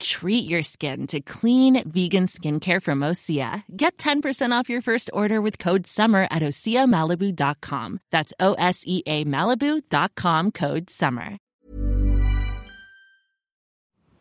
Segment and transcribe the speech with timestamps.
[0.00, 3.62] Treat your skin to clean, vegan skincare from Osea.
[3.74, 8.00] Get 10% off your first order with code SUMMER at OseaMalibu.com.
[8.10, 11.38] That's O S E A Malibu.com code SUMMER.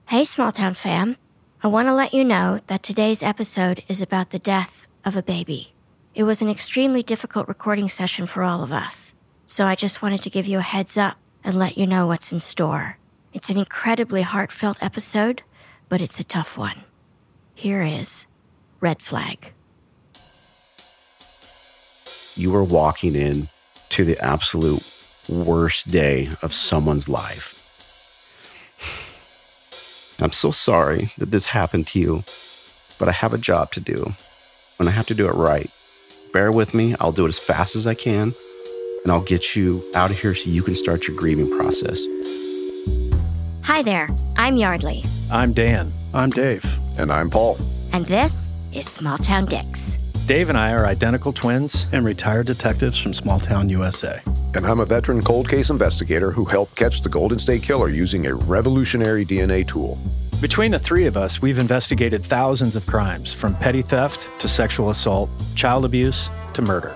[0.07, 1.17] Hey, small town fam.
[1.63, 5.23] I want to let you know that today's episode is about the death of a
[5.23, 5.73] baby.
[6.13, 9.13] It was an extremely difficult recording session for all of us,
[9.47, 12.31] so I just wanted to give you a heads up and let you know what's
[12.31, 12.97] in store.
[13.33, 15.41] It's an incredibly heartfelt episode,
[15.89, 16.83] but it's a tough one.
[17.55, 18.25] Here is
[18.79, 19.53] Red Flag.
[22.35, 23.47] You are walking in
[23.89, 24.81] to the absolute
[25.29, 27.59] worst day of someone's life.
[30.21, 32.23] I'm so sorry that this happened to you,
[32.99, 34.13] but I have a job to do,
[34.79, 35.69] and I have to do it right.
[36.31, 38.33] Bear with me, I'll do it as fast as I can,
[39.03, 42.03] and I'll get you out of here so you can start your grieving process.
[43.63, 45.03] Hi there, I'm Yardley,
[45.33, 45.91] I'm Dan.
[46.13, 46.63] I'm Dave.
[46.99, 47.57] And I'm Paul.
[47.91, 49.97] and this is Small Town Dicks.
[50.27, 51.87] Dave and I are identical twins.
[51.91, 54.21] And retired detectives from small town USA.
[54.53, 58.27] And I'm a veteran cold case investigator who helped catch the Golden State Killer using
[58.27, 59.97] a revolutionary DNA tool.
[60.39, 64.91] Between the three of us, we've investigated thousands of crimes from petty theft to sexual
[64.91, 66.95] assault, child abuse to murder.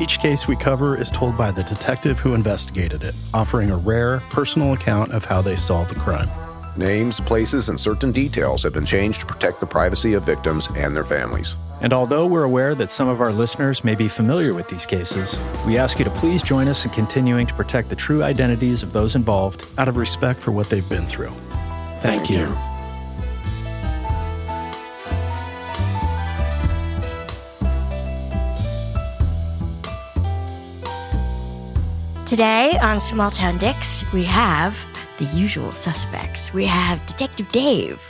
[0.00, 4.18] Each case we cover is told by the detective who investigated it, offering a rare,
[4.30, 6.28] personal account of how they solved the crime.
[6.76, 10.94] Names, places, and certain details have been changed to protect the privacy of victims and
[10.94, 11.56] their families.
[11.80, 15.38] And although we're aware that some of our listeners may be familiar with these cases,
[15.66, 18.92] we ask you to please join us in continuing to protect the true identities of
[18.92, 19.64] those involved.
[19.78, 21.32] Out of respect for what they've been through.
[22.00, 22.54] Thank, you.
[32.26, 34.84] Today on Small Town Dicks, we have
[35.18, 36.52] the usual suspects.
[36.52, 38.02] We have Detective Dave.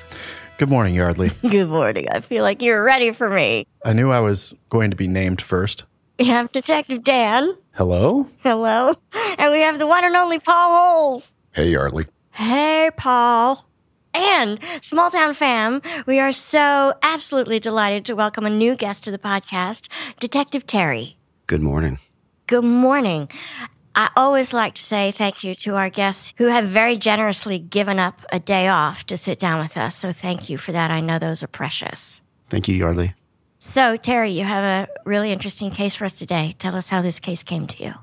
[0.59, 1.31] Good morning, Yardley.
[1.49, 2.07] Good morning.
[2.11, 3.67] I feel like you're ready for me.
[3.85, 5.85] I knew I was going to be named first.
[6.19, 7.55] We have Detective Dan.
[7.75, 8.27] Hello?
[8.43, 8.95] Hello.
[9.39, 11.35] And we have the one and only Paul Holes.
[11.53, 12.07] Hey, Yardley.
[12.33, 13.67] Hey, Paul.
[14.15, 19.11] And Small Town Fam, we are so absolutely delighted to welcome a new guest to
[19.11, 19.89] the podcast,
[20.21, 21.19] Detective Terry.
[21.47, 21.99] Good morning.
[22.47, 23.29] Good morning.
[23.97, 27.99] I always like to say thank you to our guests who have very generously given
[27.99, 29.97] up a day off to sit down with us.
[29.97, 30.91] So thank you for that.
[30.91, 32.21] I know those are precious.
[32.51, 33.15] Thank you, Yardley.
[33.59, 36.55] So, Terry, you have a really interesting case for us today.
[36.59, 37.95] Tell us how this case came to you.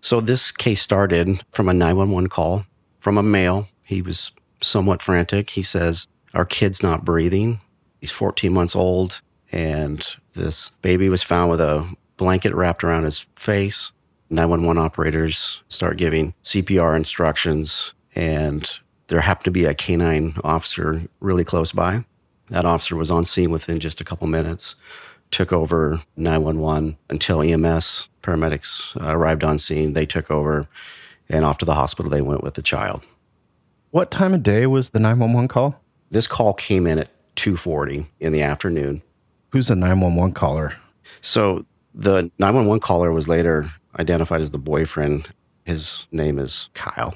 [0.00, 2.64] So, this case started from a 911 call
[2.98, 3.68] from a male.
[3.84, 5.50] He was somewhat frantic.
[5.50, 7.60] He says, Our kid's not breathing.
[8.00, 9.20] He's 14 months old,
[9.52, 13.92] and this baby was found with a blanket wrapped around his face.
[14.30, 18.70] 911 operators start giving CPR instructions, and
[19.08, 22.04] there happened to be a canine officer really close by.
[22.50, 24.74] That officer was on scene within just a couple minutes,
[25.30, 29.92] took over 911 until EMS paramedics uh, arrived on scene.
[29.92, 30.68] They took over,
[31.28, 33.02] and off to the hospital they went with the child.
[33.90, 35.80] What time of day was the 911 call?
[36.10, 39.02] This call came in at 2:40 in the afternoon.
[39.50, 40.74] Who's the 911 caller?
[41.20, 41.64] So
[41.94, 45.28] the 911 caller was later identified as the boyfriend.
[45.64, 47.14] His name is Kyle.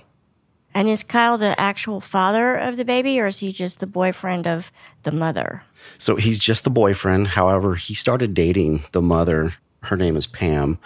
[0.75, 4.47] And is Kyle the actual father of the baby, or is he just the boyfriend
[4.47, 5.63] of the mother?
[5.99, 7.29] So he's just the boyfriend.
[7.29, 9.55] However, he started dating the mother.
[9.83, 10.79] Her name is Pam.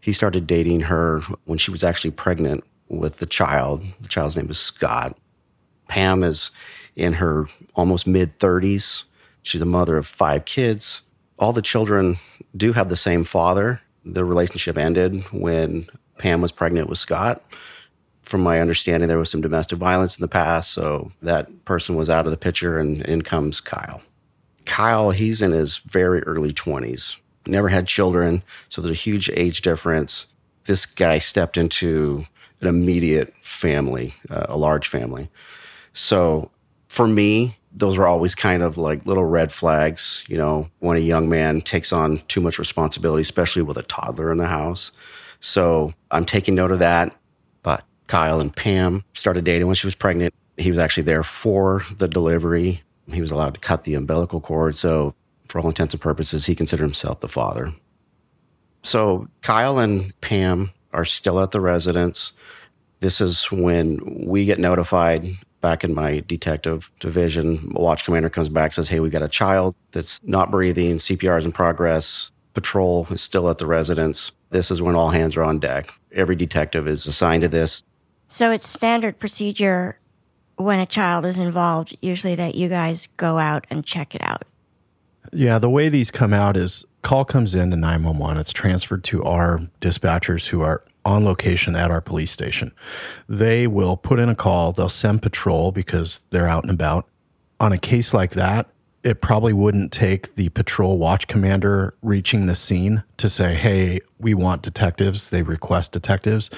[0.00, 3.82] He started dating her when she was actually pregnant with the child.
[4.00, 5.16] The child's name is Scott.
[5.88, 6.50] Pam is
[6.94, 9.04] in her almost mid 30s.
[9.42, 11.02] She's a mother of five kids.
[11.38, 12.18] All the children
[12.56, 13.80] do have the same father.
[14.04, 15.88] The relationship ended when
[16.18, 17.42] Pam was pregnant with Scott.
[18.22, 22.08] From my understanding, there was some domestic violence in the past, so that person was
[22.08, 24.00] out of the picture, and in comes Kyle.
[24.64, 27.16] Kyle, he's in his very early 20s,
[27.46, 30.26] never had children, so there's a huge age difference.
[30.64, 32.24] This guy stepped into
[32.60, 35.28] an immediate family, uh, a large family.
[35.92, 36.50] So
[36.86, 41.00] for me, those are always kind of like little red flags, you know, when a
[41.00, 44.92] young man takes on too much responsibility, especially with a toddler in the house.
[45.40, 47.16] So I'm taking note of that.
[47.62, 50.34] But Kyle and Pam started dating when she was pregnant.
[50.58, 52.82] He was actually there for the delivery.
[53.10, 54.76] He was allowed to cut the umbilical cord.
[54.76, 55.14] So,
[55.48, 57.74] for all intents and purposes, he considered himself the father.
[58.82, 62.32] So, Kyle and Pam are still at the residence.
[63.00, 67.72] This is when we get notified back in my detective division.
[67.74, 70.98] A Watch commander comes back, says, Hey, we got a child that's not breathing.
[70.98, 72.30] CPR is in progress.
[72.52, 74.32] Patrol is still at the residence.
[74.50, 75.94] This is when all hands are on deck.
[76.12, 77.82] Every detective is assigned to this.
[78.28, 79.98] So it's standard procedure
[80.56, 84.42] when a child is involved, usually that you guys go out and check it out.
[85.32, 88.38] Yeah, the way these come out is call comes in to 911.
[88.38, 92.72] It's transferred to our dispatchers who are on location at our police station.
[93.28, 97.06] They will put in a call, they'll send patrol because they're out and about.
[97.60, 98.68] On a case like that,
[99.02, 104.32] it probably wouldn't take the patrol watch commander reaching the scene to say, Hey, we
[104.34, 105.30] want detectives.
[105.30, 106.50] They request detectives.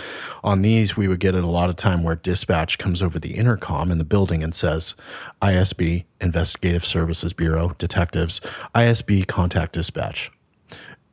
[0.42, 3.34] On these, we would get it a lot of time where dispatch comes over the
[3.34, 4.94] intercom in the building and says,
[5.40, 8.40] ISB, Investigative Services Bureau, detectives,
[8.74, 10.30] ISB, contact dispatch.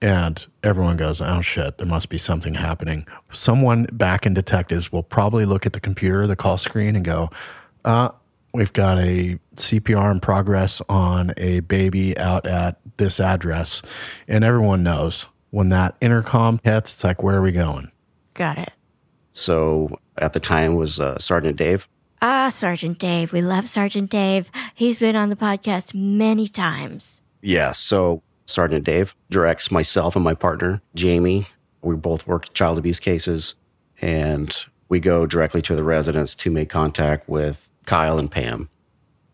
[0.01, 3.06] And everyone goes, oh shit, there must be something happening.
[3.31, 7.30] Someone back in detectives will probably look at the computer, the call screen, and go,
[7.86, 8.09] uh,
[8.53, 13.83] we've got a CPR in progress on a baby out at this address.
[14.27, 17.92] And everyone knows when that intercom hits, it's like, where are we going?
[18.33, 18.71] Got it.
[19.33, 21.88] So at the time was uh, Sergeant Dave.
[22.21, 23.33] Ah, Sergeant Dave.
[23.33, 24.51] We love Sergeant Dave.
[24.75, 27.21] He's been on the podcast many times.
[27.42, 27.71] Yeah.
[27.71, 31.48] So Sergeant Dave directs myself and my partner, Jamie.
[31.82, 33.56] We both work child abuse cases,
[34.02, 34.56] and
[34.90, 38.70] we go directly to the residence to make contact with Kyle and Pam.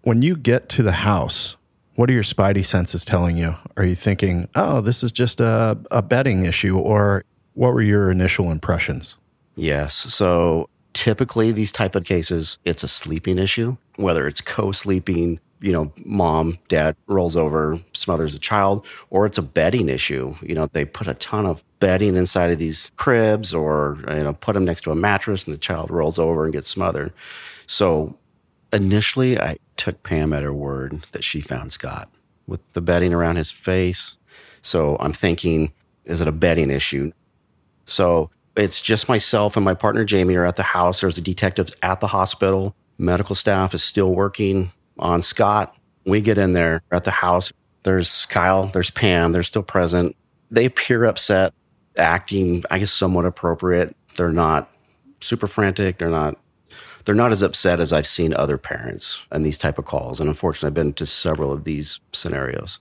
[0.04, 1.58] When you get to the house,
[1.96, 3.56] what are your spidey senses telling you?
[3.76, 6.78] Are you thinking, oh, this is just a, a bedding issue?
[6.78, 7.26] Or
[7.56, 9.16] what were your initial impressions?
[9.56, 9.96] Yes.
[10.14, 15.92] So typically these type of cases, it's a sleeping issue, whether it's co-sleeping, you know,
[16.06, 20.36] mom, dad rolls over, smothers the child, or it's a bedding issue.
[20.42, 24.34] You know, they put a ton of bedding inside of these cribs or, you know,
[24.34, 27.12] put them next to a mattress and the child rolls over and gets smothered.
[27.66, 28.16] So
[28.72, 32.10] initially, I took Pam at her word that she found Scott
[32.46, 34.16] with the bedding around his face.
[34.62, 35.72] So I'm thinking,
[36.06, 37.12] is it a bedding issue?
[37.86, 41.02] So it's just myself and my partner Jamie are at the house.
[41.02, 42.76] There's a detective at the hospital.
[42.98, 45.76] Medical staff is still working on Scott.
[46.06, 47.52] We get in there at the house.
[47.84, 50.16] There's Kyle, there's Pam, they're still present.
[50.52, 51.54] They appear upset,
[51.98, 53.96] acting, I guess, somewhat appropriate.
[54.16, 54.72] They're not
[55.22, 55.98] super frantic.
[55.98, 56.38] They're not
[57.06, 60.20] they're not as upset as I've seen other parents in these type of calls.
[60.20, 62.80] And unfortunately, I've been to several of these scenarios.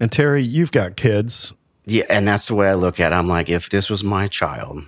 [0.00, 1.52] And Terry, you've got kids.
[1.84, 3.14] Yeah, and that's the way I look at it.
[3.14, 4.82] I'm like, if this was my child,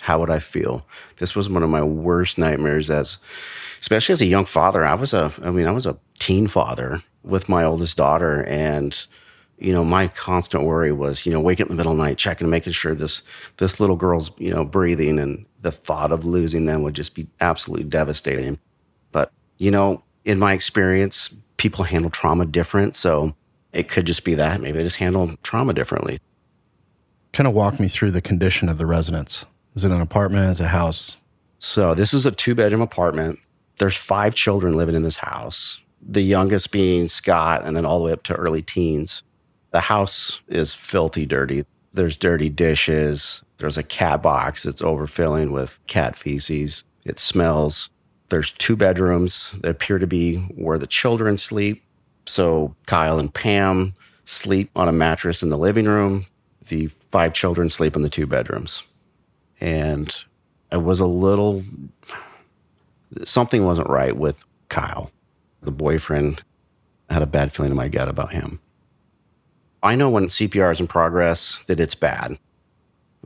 [0.00, 0.84] how would I feel?
[1.18, 3.18] This was one of my worst nightmares as
[3.82, 4.86] especially as a young father.
[4.86, 9.06] I was a I mean, I was a teen father with my oldest daughter and
[9.58, 12.02] you know, my constant worry was, you know, waking up in the middle of the
[12.02, 13.22] night, checking, making sure this
[13.58, 17.28] this little girl's, you know, breathing, and the thought of losing them would just be
[17.40, 18.58] absolutely devastating.
[19.12, 23.34] But you know, in my experience, people handle trauma different, so
[23.72, 26.18] it could just be that maybe they just handle trauma differently.
[27.32, 29.44] Kind of walk me through the condition of the residence.
[29.76, 30.50] Is it an apartment?
[30.50, 31.16] Is it a house?
[31.58, 33.38] So this is a two bedroom apartment.
[33.78, 35.80] There's five children living in this house.
[36.00, 39.22] The youngest being Scott, and then all the way up to early teens.
[39.70, 41.64] The house is filthy dirty.
[41.92, 43.42] There's dirty dishes.
[43.58, 46.84] There's a cat box that's overfilling with cat feces.
[47.04, 47.88] It smells.
[48.28, 51.82] There's two bedrooms that appear to be where the children sleep.
[52.26, 56.26] So Kyle and Pam sleep on a mattress in the living room.
[56.68, 58.82] The five children sleep in the two bedrooms.
[59.60, 60.14] And
[60.70, 61.64] I was a little,
[63.24, 64.36] something wasn't right with
[64.68, 65.10] Kyle.
[65.62, 66.42] The boyfriend
[67.10, 68.60] had a bad feeling in my gut about him.
[69.82, 72.38] I know when CPR is in progress that it's bad.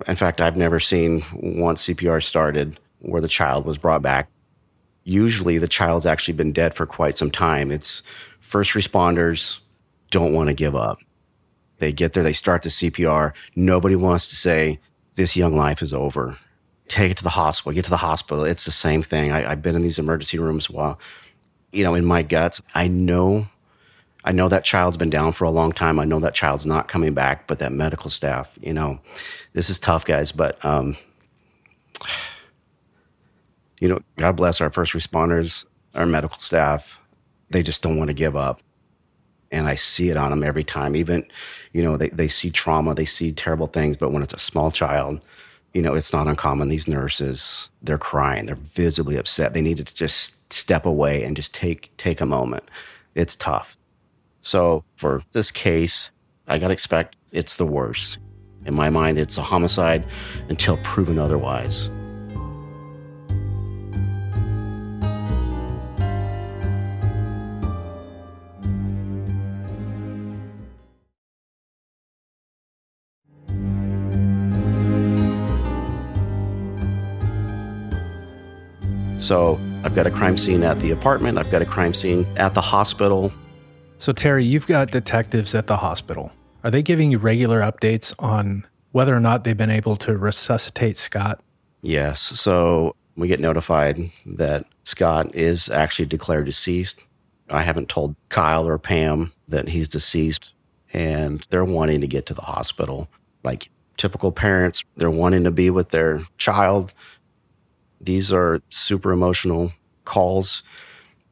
[0.06, 4.28] In fact, I've never seen once CPR started where the child was brought back.
[5.04, 7.70] Usually the child's actually been dead for quite some time.
[7.70, 8.02] It's
[8.40, 9.58] first responders
[10.10, 10.98] don't want to give up.
[11.78, 13.32] They get there, they start the CPR.
[13.54, 14.80] Nobody wants to say,
[15.14, 16.38] this young life is over.
[16.88, 18.44] Take it to the hospital, get to the hospital.
[18.44, 19.32] It's the same thing.
[19.32, 20.98] I, have been in these emergency rooms while,
[21.72, 23.48] you know, in my guts, I know
[24.24, 26.00] I know that child's been down for a long time.
[26.00, 28.98] I know that child's not coming back, but that medical staff, you know,
[29.52, 30.32] this is tough, guys.
[30.32, 30.96] But um,
[33.80, 35.64] You know, God bless our first responders,
[35.94, 36.98] our medical staff.
[37.50, 38.60] They just don't want to give up.
[39.52, 40.96] And I see it on them every time.
[40.96, 41.24] Even,
[41.72, 44.70] you know, they, they see trauma, they see terrible things, but when it's a small
[44.70, 45.20] child,
[45.76, 46.70] you know, it's not uncommon.
[46.70, 49.52] These nurses, they're crying, they're visibly upset.
[49.52, 52.64] They need to just step away and just take take a moment.
[53.14, 53.76] It's tough.
[54.40, 56.08] So for this case,
[56.48, 58.16] I gotta expect it's the worst.
[58.64, 60.06] In my mind, it's a homicide
[60.48, 61.90] until proven otherwise.
[79.26, 82.54] So I've got a crime scene at the apartment, I've got a crime scene at
[82.54, 83.32] the hospital.
[83.98, 86.30] So, Terry, you've got detectives at the hospital.
[86.62, 90.96] Are they giving you regular updates on whether or not they've been able to resuscitate
[90.96, 91.40] Scott?
[91.82, 92.20] Yes.
[92.20, 97.00] So we get notified that Scott is actually declared deceased.
[97.50, 100.52] I haven't told Kyle or Pam that he's deceased,
[100.92, 103.08] and they're wanting to get to the hospital.
[103.42, 106.94] Like typical parents, they're wanting to be with their child.
[108.06, 109.72] These are super emotional
[110.04, 110.62] calls,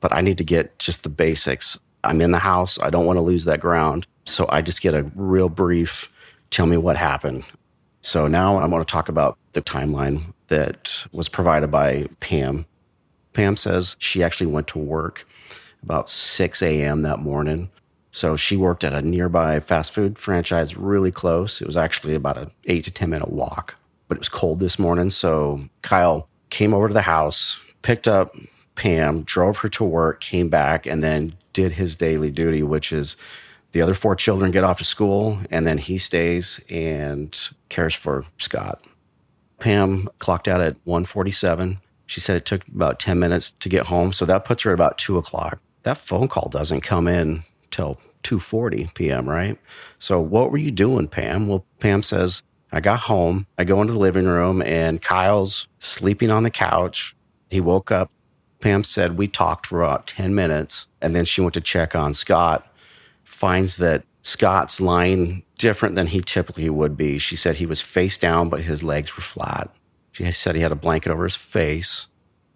[0.00, 1.78] but I need to get just the basics.
[2.02, 2.78] I'm in the house.
[2.81, 4.07] I don't want to lose that ground.
[4.26, 6.11] So I just get a real brief
[6.50, 7.45] tell me what happened.
[8.00, 12.66] So now I want to talk about the timeline that was provided by Pam.
[13.33, 15.26] Pam says she actually went to work
[15.83, 17.02] about 6 a.m.
[17.02, 17.71] that morning.
[18.12, 21.61] So she worked at a nearby fast food franchise really close.
[21.61, 23.75] It was actually about an eight to 10 minute walk,
[24.07, 25.11] but it was cold this morning.
[25.11, 28.37] So Kyle came over to the house, picked up
[28.76, 33.16] Pam, drove her to work, came back, and then did his daily duty, which is
[33.73, 37.37] the other four children get off to school, and then he stays and
[37.70, 38.84] cares for Scott.
[39.58, 41.80] Pam clocked out at 147.
[42.06, 44.75] She said it took about 10 minutes to get home, so that puts her at
[44.75, 45.58] about 2 o'clock.
[45.82, 47.42] That phone call doesn't come in
[47.73, 49.58] till 2.40 p.m., right?
[49.99, 51.49] So what were you doing, Pam?
[51.49, 52.42] Well, Pam says,
[52.75, 53.47] I got home.
[53.57, 57.16] I go into the living room, and Kyle's sleeping on the couch.
[57.50, 58.11] He woke up.
[58.61, 62.14] Pam said we talked for about 10 minutes, and then she went to check on
[62.14, 62.66] Scott
[63.35, 67.19] finds that Scott's lying different than he typically would be.
[67.19, 69.71] She said he was face down, but his legs were flat.
[70.12, 72.07] She said he had a blanket over his face.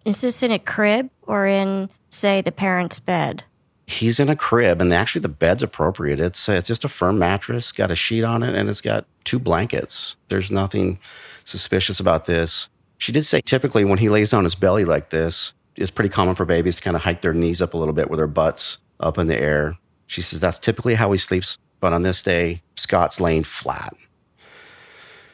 [0.05, 3.43] Is this in a crib or in, say, the parents' bed?
[3.89, 6.19] He's in a crib, and actually the bed's appropriate.
[6.19, 9.39] It's it's just a firm mattress, got a sheet on it, and it's got two
[9.39, 10.15] blankets.
[10.27, 10.99] There's nothing
[11.45, 12.69] suspicious about this.
[12.99, 16.35] She did say typically when he lays on his belly like this, it's pretty common
[16.35, 18.77] for babies to kind of hike their knees up a little bit with their butts
[18.99, 19.75] up in the air.
[20.05, 23.95] She says that's typically how he sleeps, but on this day, Scott's laying flat.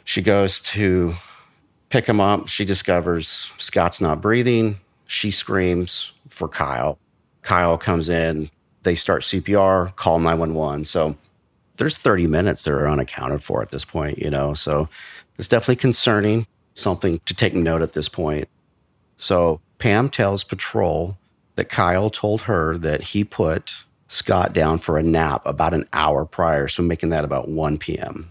[0.05, 1.13] She goes to
[1.89, 2.47] pick him up.
[2.47, 4.79] She discovers Scott's not breathing.
[5.07, 6.97] She screams for Kyle.
[7.45, 8.49] Kyle comes in.
[8.83, 10.85] They start CPR, call 911.
[10.85, 11.15] So
[11.77, 14.53] there's 30 minutes that are unaccounted for at this point, you know.
[14.53, 14.89] So
[15.37, 18.49] it's definitely concerning, something to take note at this point.
[19.17, 21.17] So Pam tells patrol
[21.55, 23.75] that Kyle told her that he put
[24.07, 28.29] Scott down for a nap about an hour prior, so making that about 1 p.m.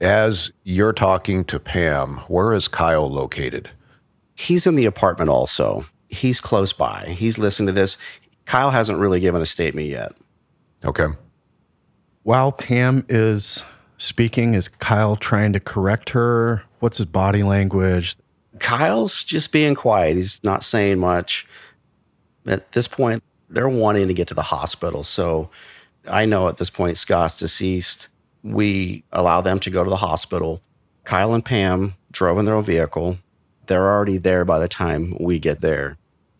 [0.00, 3.70] As you're talking to Pam, where is Kyle located?
[4.34, 5.86] He's in the apartment also.
[6.08, 7.14] He's close by.
[7.16, 7.96] He's listening to this.
[8.48, 10.12] Kyle hasn't really given a statement yet.
[10.82, 11.04] Okay.
[12.22, 13.62] While Pam is
[13.98, 16.62] speaking, is Kyle trying to correct her?
[16.80, 18.16] What's his body language?
[18.58, 20.16] Kyle's just being quiet.
[20.16, 21.46] He's not saying much.
[22.46, 25.04] At this point, they're wanting to get to the hospital.
[25.04, 25.50] So
[26.08, 28.08] I know at this point Scott's deceased.
[28.42, 30.62] We allow them to go to the hospital.
[31.04, 33.18] Kyle and Pam drove in their own vehicle.
[33.66, 35.98] They're already there by the time we get there.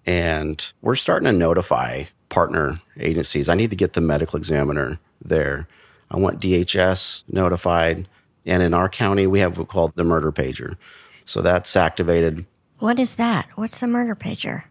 [0.09, 3.51] And we're starting to notify partner agencies.
[3.51, 5.69] I need to get the medical examiner there.
[6.11, 8.09] I want DHS notified.
[8.47, 10.79] And in our county, we have what's called the murder pager.
[11.27, 12.47] So that's activated.
[12.79, 13.51] What is that?
[13.57, 14.65] What's the murder pager?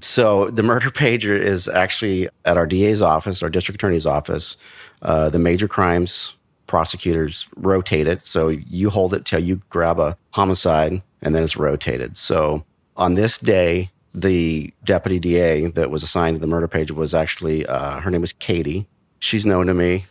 [0.00, 4.56] So the murder pager is actually at our DA's office, our district attorney's office.
[5.02, 6.32] Uh, the major crimes
[6.66, 8.26] prosecutors rotate it.
[8.26, 12.16] So you hold it till you grab a homicide and then it's rotated.
[12.16, 12.64] So
[12.96, 17.66] on this day, the deputy DA that was assigned to the murder page was actually,
[17.66, 18.86] uh, her name was Katie.
[19.20, 20.04] She's known to me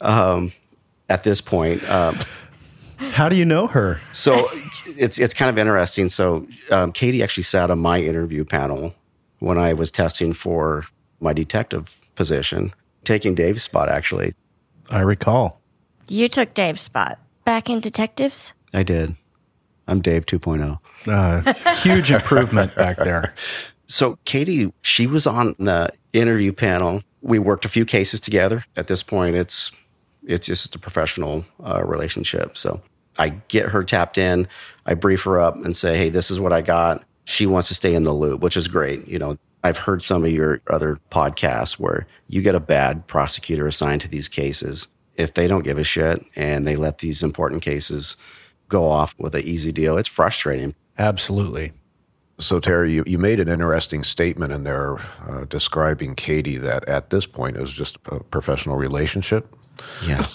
[0.00, 0.52] um,
[1.08, 1.88] at this point.
[1.88, 2.18] Um,
[2.98, 4.00] How do you know her?
[4.12, 4.48] so
[4.96, 6.08] it's it's kind of interesting.
[6.08, 8.94] So um, Katie actually sat on my interview panel
[9.38, 10.84] when I was testing for
[11.20, 12.72] my detective position,
[13.04, 14.34] taking Dave's spot, actually.
[14.88, 15.60] I recall.
[16.08, 17.18] You took Dave's spot.
[17.44, 18.52] Back in detectives?
[18.72, 19.14] I did.
[19.86, 20.78] I'm Dave 2.0.
[21.06, 23.34] Uh, huge improvement back there.
[23.86, 27.02] So Katie, she was on the interview panel.
[27.22, 28.64] We worked a few cases together.
[28.76, 29.70] At this point, it's
[30.26, 32.56] it's just a professional uh, relationship.
[32.56, 32.80] So
[33.18, 34.48] I get her tapped in.
[34.86, 37.74] I brief her up and say, "Hey, this is what I got." She wants to
[37.74, 39.06] stay in the loop, which is great.
[39.08, 43.66] You know, I've heard some of your other podcasts where you get a bad prosecutor
[43.66, 44.86] assigned to these cases.
[45.16, 48.16] If they don't give a shit and they let these important cases
[48.68, 50.74] go off with an easy deal, it's frustrating.
[50.98, 51.72] Absolutely.
[52.38, 57.10] So, Terry, you, you made an interesting statement in there uh, describing Katie that at
[57.10, 59.54] this point it was just a professional relationship.
[60.06, 60.26] Yeah.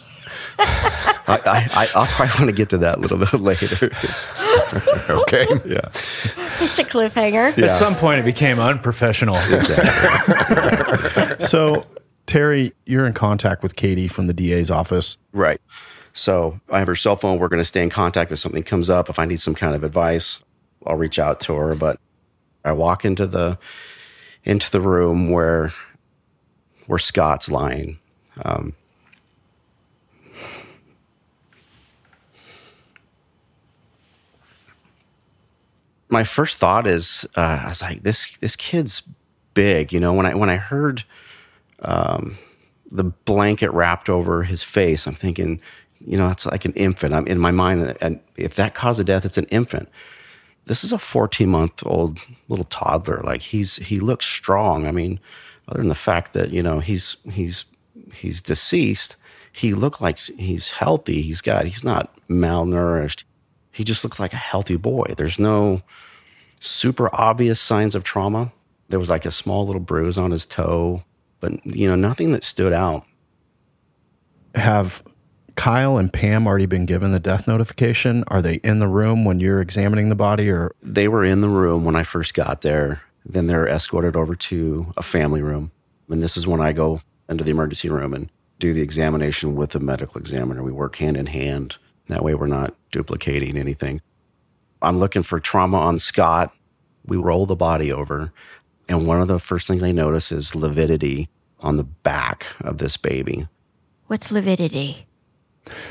[1.28, 3.86] I, I, I'll probably want to get to that a little bit later.
[5.10, 5.46] okay.
[5.66, 5.90] Yeah.
[6.60, 7.58] It's a cliffhanger.
[7.58, 9.38] At some point, it became unprofessional.
[11.40, 11.86] So,
[12.28, 15.18] Terry, you're in contact with Katie from the DA's office.
[15.34, 15.60] Right.
[16.14, 17.40] So I have her cell phone.
[17.40, 19.10] We're going to stay in contact if something comes up.
[19.10, 20.40] If I need some kind of advice,
[20.86, 21.76] I'll reach out to her.
[21.76, 22.00] But
[22.64, 23.58] I walk into the
[24.44, 25.74] into the room where
[26.88, 28.00] where Scott's lying.
[28.44, 28.74] Um,
[36.10, 39.02] my first thought is, uh, I was like, this this kid's
[39.54, 39.92] big.
[39.92, 41.04] You know, when I when I heard
[41.82, 42.38] um,
[42.92, 45.62] the blanket wrapped over his face, I'm thinking,
[46.06, 47.14] you know, that's like an infant.
[47.14, 49.90] I'm in my mind, and if that caused a death, it's an infant.
[50.72, 53.20] This is a 14 month old little toddler.
[53.26, 54.88] Like he's he looks strong.
[54.88, 55.20] I mean,
[55.68, 57.66] other than the fact that you know he's he's
[58.14, 59.18] he's deceased,
[59.52, 61.24] he looked like he's healthy.
[61.24, 63.26] He's got he's not malnourished.
[63.74, 65.14] He just looks like a healthy boy.
[65.18, 65.82] There's no
[66.62, 68.50] super obvious signs of trauma.
[68.88, 71.04] There was like a small little bruise on his toe,
[71.42, 73.06] but you know nothing that stood out.
[74.56, 75.04] Have
[75.62, 78.24] Kyle and Pam already been given the death notification?
[78.30, 81.50] Are they in the room when you're examining the body or They were in the
[81.50, 83.04] room when I first got there.
[83.28, 85.72] Then they're escorted over to a family room.
[86.10, 89.70] And this is when I go into the emergency room and do the examination with
[89.70, 90.64] the medical examiner.
[90.64, 91.78] We work hand in hand.
[92.08, 94.02] That way we're not duplicating anything.
[94.82, 96.52] I'm looking for trauma on Scott.
[97.06, 98.34] We roll the body over.
[98.90, 102.98] And one of the first things I notice is lividity on the back of this
[102.98, 103.48] baby.
[104.08, 105.06] What's lividity?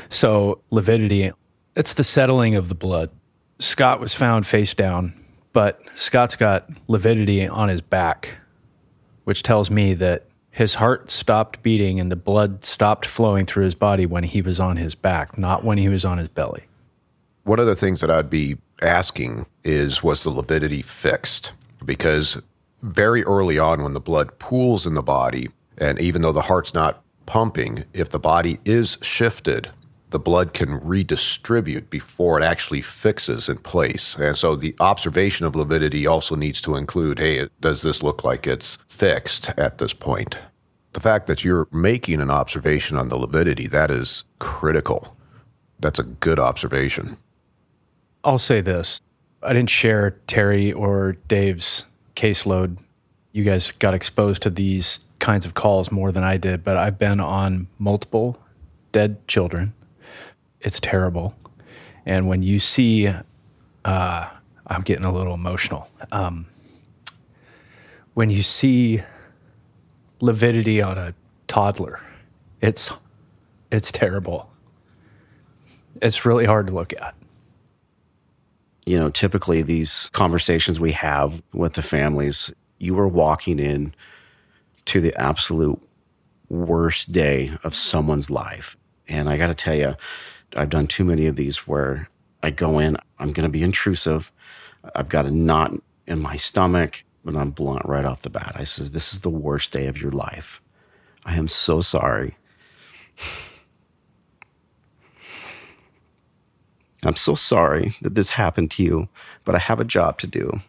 [0.09, 1.31] So, lividity,
[1.75, 3.09] it's the settling of the blood.
[3.59, 5.13] Scott was found face down,
[5.53, 8.37] but Scott's got lividity on his back,
[9.23, 13.75] which tells me that his heart stopped beating and the blood stopped flowing through his
[13.75, 16.63] body when he was on his back, not when he was on his belly.
[17.43, 21.53] One of the things that I'd be asking is was the lividity fixed?
[21.85, 22.41] Because
[22.83, 26.73] very early on, when the blood pools in the body, and even though the heart's
[26.73, 29.71] not pumping, if the body is shifted,
[30.09, 34.17] the blood can redistribute before it actually fixes in place.
[34.19, 38.45] And so the observation of lividity also needs to include hey, does this look like
[38.45, 40.39] it's fixed at this point?
[40.91, 45.15] The fact that you're making an observation on the lividity, that is critical.
[45.79, 47.15] That's a good observation.
[48.25, 48.99] I'll say this
[49.41, 51.85] I didn't share Terry or Dave's
[52.17, 52.77] caseload.
[53.31, 56.99] You guys got exposed to these kinds of calls more than I did, but I've
[56.99, 58.37] been on multiple
[58.91, 59.73] dead children.
[60.59, 61.33] It's terrible.
[62.05, 63.09] And when you see,
[63.85, 64.29] uh,
[64.67, 65.89] I'm getting a little emotional.
[66.11, 66.45] Um,
[68.15, 69.01] when you see
[70.19, 71.13] lividity on a
[71.47, 72.01] toddler,
[72.61, 72.91] it's
[73.71, 74.51] it's terrible.
[76.01, 77.15] It's really hard to look at
[78.85, 83.93] you know, typically these conversations we have with the families, you are walking in
[84.91, 85.81] to the absolute
[86.49, 88.75] worst day of someone's life.
[89.07, 89.95] And I got to tell you,
[90.53, 92.09] I've done too many of these where
[92.43, 94.29] I go in, I'm going to be intrusive.
[94.93, 95.71] I've got a knot
[96.07, 98.51] in my stomach, but I'm blunt right off the bat.
[98.55, 100.59] I said, This is the worst day of your life.
[101.23, 102.35] I am so sorry.
[107.05, 109.07] I'm so sorry that this happened to you,
[109.45, 110.59] but I have a job to do.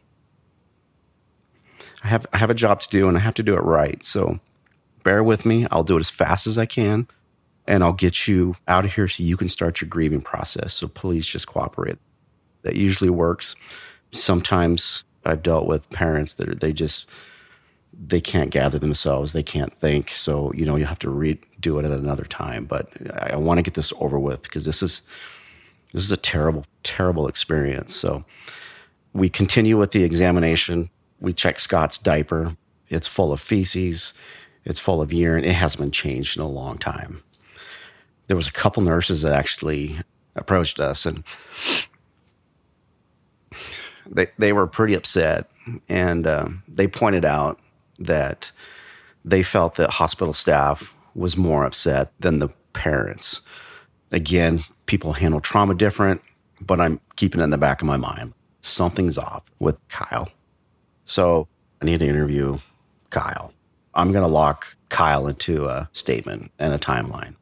[2.02, 4.02] I have I have a job to do and I have to do it right.
[4.04, 4.40] So
[5.04, 5.66] bear with me.
[5.70, 7.06] I'll do it as fast as I can
[7.66, 10.74] and I'll get you out of here so you can start your grieving process.
[10.74, 11.98] So please just cooperate.
[12.62, 13.54] That usually works.
[14.12, 17.06] Sometimes I've dealt with parents that they just
[17.92, 20.10] they can't gather themselves, they can't think.
[20.10, 22.64] So, you know, you have to redo it at another time.
[22.64, 25.02] But I, I want to get this over with because this is
[25.92, 27.94] this is a terrible, terrible experience.
[27.94, 28.24] So
[29.12, 30.88] we continue with the examination.
[31.22, 32.56] We check Scott's diaper.
[32.88, 34.12] It's full of feces.
[34.64, 35.44] It's full of urine.
[35.44, 37.22] It hasn't been changed in a long time.
[38.26, 39.98] There was a couple nurses that actually
[40.34, 41.22] approached us and
[44.10, 45.48] they, they were pretty upset.
[45.88, 47.60] And um, they pointed out
[48.00, 48.50] that
[49.24, 53.42] they felt that hospital staff was more upset than the parents.
[54.10, 56.20] Again, people handle trauma different,
[56.60, 58.34] but I'm keeping it in the back of my mind.
[58.62, 60.28] Something's off with Kyle.
[61.04, 61.48] So
[61.80, 62.58] I need to interview
[63.10, 63.52] Kyle.
[63.94, 67.34] I'm going to lock Kyle into a statement and a timeline.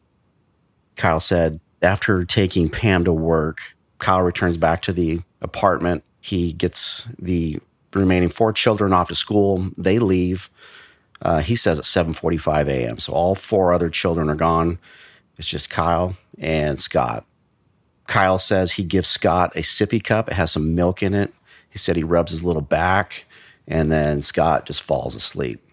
[0.96, 3.60] Kyle said, after taking Pam to work,
[3.98, 6.04] Kyle returns back to the apartment.
[6.20, 7.58] He gets the
[7.94, 9.70] remaining four children off to school.
[9.78, 10.50] They leave.
[11.22, 12.98] Uh, he says at 7:45 a.m.
[12.98, 14.78] So all four other children are gone.
[15.36, 17.24] It's just Kyle and Scott.
[18.06, 20.28] Kyle says he gives Scott a sippy cup.
[20.28, 21.32] It has some milk in it.
[21.68, 23.24] He said he rubs his little back,
[23.70, 25.64] and then Scott just falls asleep.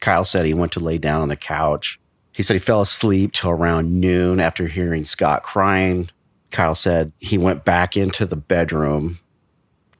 [0.00, 1.98] Kyle said he went to lay down on the couch.
[2.32, 6.10] He said he fell asleep till around noon after hearing Scott crying.
[6.50, 9.18] Kyle said he went back into the bedroom,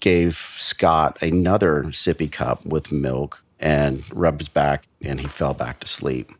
[0.01, 5.81] gave Scott another sippy cup with milk, and rubbed his back, and he fell back
[5.81, 6.33] to sleep.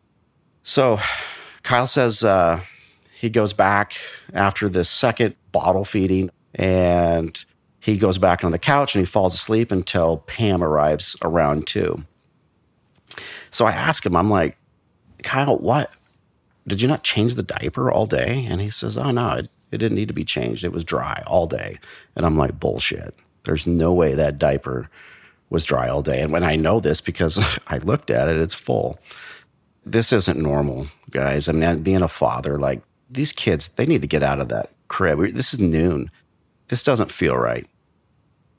[0.63, 0.99] So
[1.63, 2.61] Kyle says uh,
[3.13, 3.95] he goes back
[4.33, 7.45] after the second bottle feeding, and
[7.81, 12.05] he goes back on the couch and he falls asleep until Pam arrives around two.
[13.51, 14.57] So I ask him, I'm like,
[15.23, 15.91] Kyle, what?
[16.67, 18.47] Did you not change the diaper all day?
[18.49, 20.65] And he says, Oh, no, it, it didn't need to be changed.
[20.65, 21.79] It was dry all day.
[22.15, 23.15] And I'm like, Bullshit.
[23.45, 24.91] There's no way that diaper
[25.51, 26.21] was dry all day.
[26.21, 27.39] And when I know this because
[27.69, 28.99] I looked at it, it's full.
[29.85, 31.49] This isn't normal, guys.
[31.49, 34.71] I mean, being a father, like these kids, they need to get out of that
[34.89, 35.35] crib.
[35.35, 36.11] This is noon.
[36.69, 37.67] This doesn't feel right.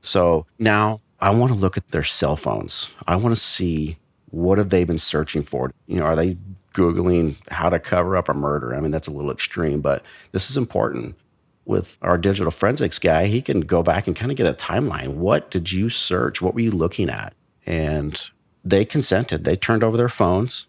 [0.02, 2.92] So now I want to look at their cell phones.
[3.08, 3.98] I want to see
[4.32, 5.72] what have they been searching for?
[5.88, 6.38] You know, are they
[6.74, 8.76] Googling how to cover up a murder?
[8.76, 11.16] I mean, that's a little extreme, but this is important.
[11.66, 15.16] With our digital forensics guy, he can go back and kind of get a timeline.
[15.16, 16.42] What did you search?
[16.42, 17.34] What were you looking at?
[17.66, 18.20] And
[18.66, 19.44] they consented.
[19.44, 20.66] They turned over their phones.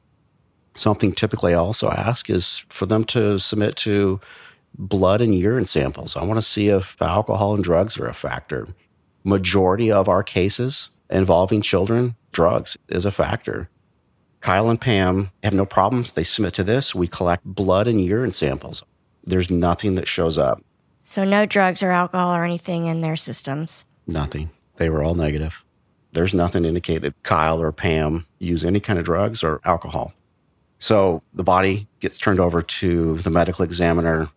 [0.74, 4.20] Something typically I also ask is for them to submit to
[4.78, 6.16] blood and urine samples.
[6.16, 8.68] I want to see if alcohol and drugs are a factor.
[9.24, 13.68] Majority of our cases involving children, drugs is a factor.
[14.40, 16.12] Kyle and Pam have no problems.
[16.12, 16.94] They submit to this.
[16.94, 18.82] We collect blood and urine samples.
[19.24, 20.62] There's nothing that shows up.
[21.02, 23.84] So, no drugs or alcohol or anything in their systems?
[24.06, 24.50] Nothing.
[24.76, 25.62] They were all negative.
[26.12, 30.14] There's nothing to indicate that Kyle or Pam use any kind of drugs or alcohol.
[30.78, 34.30] So the body gets turned over to the medical examiner.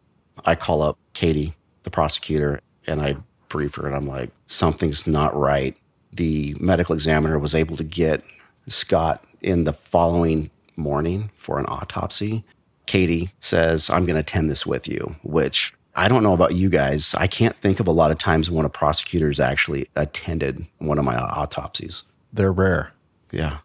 [0.45, 3.15] I call up Katie, the prosecutor, and I
[3.49, 5.77] brief her, and I'm like, something's not right
[6.15, 8.23] the medical examiner was able to get
[8.67, 12.43] Scott in the following morning for an autopsy.
[12.85, 16.69] Katie says, I'm going to attend this with you, which I don't know about you
[16.69, 17.15] guys.
[17.17, 21.05] I can't think of a lot of times when a prosecutor's actually attended one of
[21.05, 22.03] my autopsies.
[22.31, 22.91] They're rare.
[23.31, 23.59] Yeah.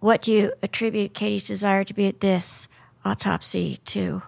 [0.00, 2.68] What do you attribute Katie's desire to be at this
[3.04, 4.22] autopsy to?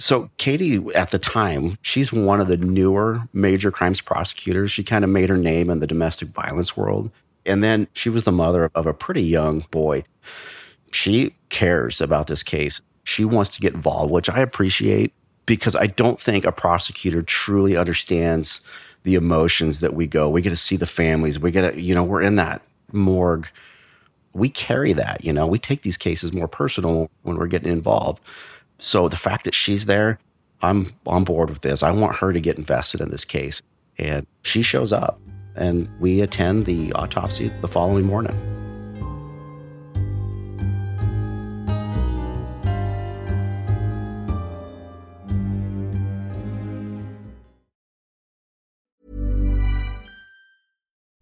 [0.00, 4.70] So, Katie, at the time, she's one of the newer major crimes prosecutors.
[4.70, 7.10] She kind of made her name in the domestic violence world.
[7.44, 10.04] And then she was the mother of a pretty young boy.
[10.92, 12.80] She cares about this case.
[13.02, 15.12] She wants to get involved, which I appreciate
[15.46, 18.60] because I don't think a prosecutor truly understands
[19.02, 20.28] the emotions that we go.
[20.28, 21.40] We get to see the families.
[21.40, 23.48] We get to, you know, we're in that morgue.
[24.32, 28.20] We carry that, you know, we take these cases more personal when we're getting involved.
[28.78, 30.18] So the fact that she's there,
[30.62, 31.82] I'm on board with this.
[31.82, 33.62] I want her to get invested in this case.
[33.98, 35.20] And she shows up,
[35.56, 38.36] and we attend the autopsy the following morning.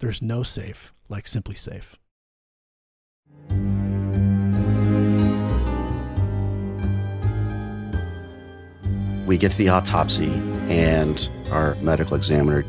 [0.00, 1.96] There's no safe like SimpliSafe.
[9.26, 10.32] We get to the autopsy,
[10.68, 12.64] and our medical examiner,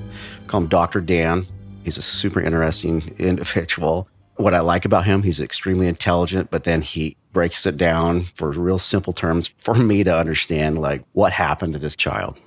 [0.48, 1.00] call him Dr.
[1.00, 1.48] Dan.
[1.86, 4.10] He's a super interesting individual.
[4.36, 8.52] What I like about him, he's extremely intelligent, but then he breaks it down for
[8.52, 12.38] real simple terms for me to understand, like what happened to this child.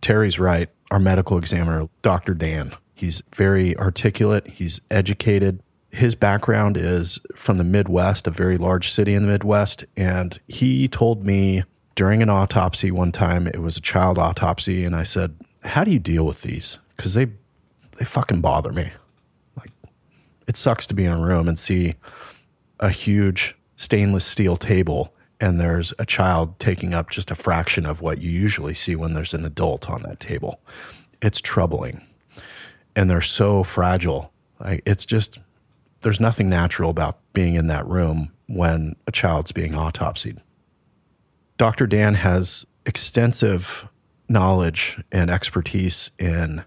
[0.00, 0.68] Terry's right.
[0.92, 2.34] Our medical examiner, Dr.
[2.34, 5.62] Dan, he's very articulate, he's educated.
[5.90, 9.84] His background is from the Midwest, a very large city in the Midwest.
[9.96, 11.64] And he told me
[11.96, 14.84] during an autopsy one time, it was a child autopsy.
[14.84, 16.78] And I said, How do you deal with these?
[16.96, 17.26] Because they,
[17.98, 18.90] they fucking bother me.
[19.56, 19.70] Like,
[20.46, 21.96] it sucks to be in a room and see
[22.80, 28.00] a huge stainless steel table and there's a child taking up just a fraction of
[28.00, 30.60] what you usually see when there's an adult on that table.
[31.20, 32.00] It's troubling.
[32.94, 34.32] And they're so fragile.
[34.60, 35.40] Like, it's just,
[36.02, 40.38] there's nothing natural about being in that room when a child's being autopsied.
[41.56, 41.86] Dr.
[41.86, 43.88] Dan has extensive
[44.28, 46.64] knowledge and expertise in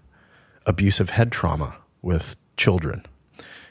[0.64, 3.04] abusive head trauma with children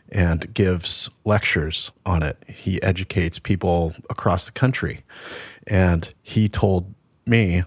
[0.10, 2.38] and gives lectures on it.
[2.48, 5.04] He educates people across the country.
[5.68, 6.94] And he told
[7.26, 7.64] me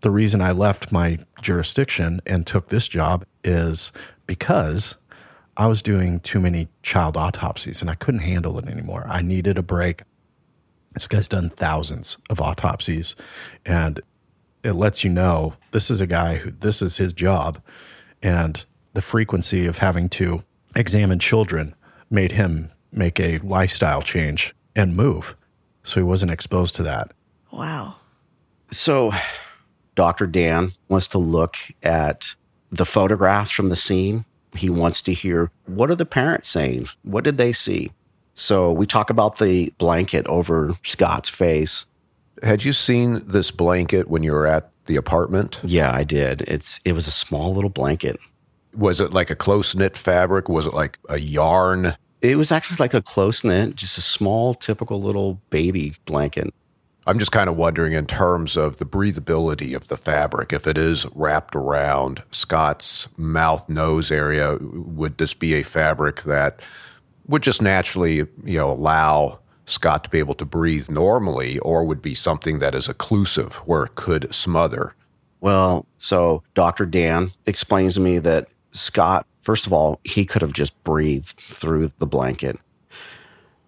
[0.00, 3.92] the reason I left my jurisdiction and took this job is
[4.26, 4.96] because
[5.56, 9.06] I was doing too many child autopsies and I couldn't handle it anymore.
[9.08, 10.02] I needed a break.
[10.94, 13.14] This guy's done thousands of autopsies
[13.64, 14.00] and
[14.62, 17.62] it lets you know this is a guy who this is his job
[18.22, 20.42] and the frequency of having to
[20.74, 21.74] examine children
[22.10, 25.36] made him make a lifestyle change and move.
[25.82, 27.12] So he wasn't exposed to that.
[27.50, 27.96] Wow.
[28.70, 29.12] So,
[29.94, 30.26] Dr.
[30.26, 32.34] Dan wants to look at
[32.70, 34.24] the photographs from the scene.
[34.54, 36.88] He wants to hear what are the parents saying?
[37.02, 37.92] What did they see?
[38.34, 41.84] So, we talk about the blanket over Scott's face.
[42.42, 45.60] Had you seen this blanket when you were at the apartment?
[45.62, 46.42] Yeah, I did.
[46.42, 48.18] It's it was a small little blanket.
[48.74, 50.48] Was it like a close knit fabric?
[50.48, 51.96] Was it like a yarn?
[52.22, 56.52] It was actually like a close knit, just a small, typical little baby blanket.
[57.06, 60.76] I'm just kind of wondering in terms of the breathability of the fabric, if it
[60.76, 66.60] is wrapped around Scott's mouth nose area, would this be a fabric that
[67.26, 72.02] would just naturally, you know, allow Scott to be able to breathe normally, or would
[72.02, 74.94] be something that is occlusive where it could smother?
[75.40, 76.86] Well, so Dr.
[76.86, 81.92] Dan explains to me that Scott, first of all, he could have just breathed through
[81.98, 82.58] the blanket.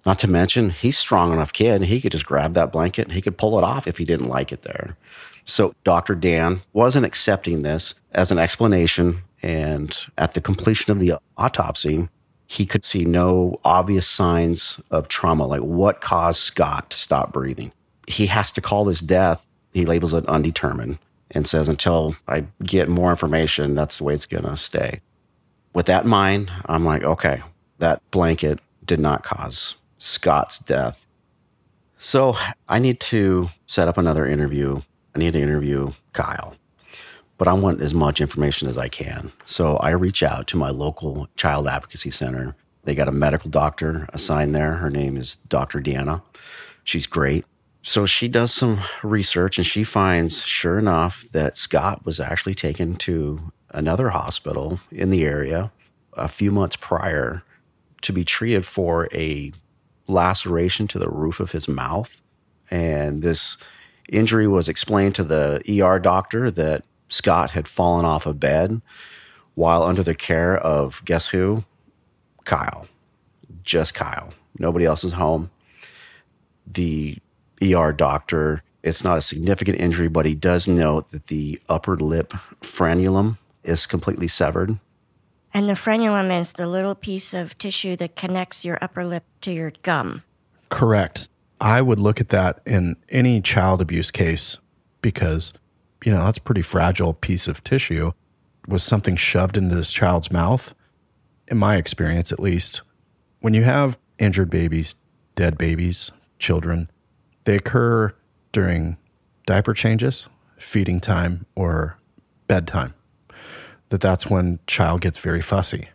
[0.04, 1.82] Not to mention, he's strong enough kid.
[1.82, 4.28] He could just grab that blanket and he could pull it off if he didn't
[4.28, 4.96] like it there.
[5.44, 6.14] So Dr.
[6.14, 9.22] Dan wasn't accepting this as an explanation.
[9.42, 12.08] And at the completion of the autopsy,
[12.46, 17.72] he could see no obvious signs of trauma, like what caused Scott to stop breathing.
[18.08, 20.98] He has to call this death, he labels it undetermined
[21.30, 25.00] and says, until I get more information, that's the way it's going to stay.
[25.72, 27.42] With that in mind, I'm like, okay,
[27.78, 31.06] that blanket did not cause Scott's death.
[32.00, 32.36] So
[32.68, 34.80] I need to set up another interview.
[35.14, 36.56] I need to interview Kyle,
[37.38, 39.30] but I want as much information as I can.
[39.44, 42.56] So I reach out to my local child advocacy center.
[42.82, 44.72] They got a medical doctor assigned there.
[44.72, 45.80] Her name is Dr.
[45.80, 46.20] Deanna.
[46.82, 47.44] She's great.
[47.82, 52.96] So she does some research and she finds, sure enough, that Scott was actually taken
[52.96, 55.70] to another hospital in the area
[56.14, 57.44] a few months prior
[58.00, 59.52] to be treated for a
[60.06, 62.20] laceration to the roof of his mouth.
[62.70, 63.58] And this
[64.08, 68.80] injury was explained to the ER doctor that Scott had fallen off a bed
[69.54, 71.64] while under the care of guess who?
[72.44, 72.86] Kyle.
[73.62, 74.32] Just Kyle.
[74.58, 75.50] Nobody else is home.
[76.66, 77.18] The
[77.62, 82.32] ER doctor, it's not a significant injury, but he does note that the upper lip
[82.62, 84.78] frenulum is completely severed.
[85.54, 89.52] And the frenulum is the little piece of tissue that connects your upper lip to
[89.52, 90.22] your gum.
[90.70, 91.28] Correct.
[91.60, 94.58] I would look at that in any child abuse case
[95.02, 95.52] because,
[96.04, 98.12] you know, that's a pretty fragile piece of tissue.
[98.66, 100.74] Was something shoved into this child's mouth?
[101.48, 102.82] In my experience, at least,
[103.40, 104.94] when you have injured babies,
[105.34, 106.90] dead babies, children,
[107.44, 108.14] they occur
[108.52, 108.96] during
[109.44, 111.98] diaper changes, feeding time, or
[112.46, 112.94] bedtime
[113.92, 115.86] that that's when child gets very fussy.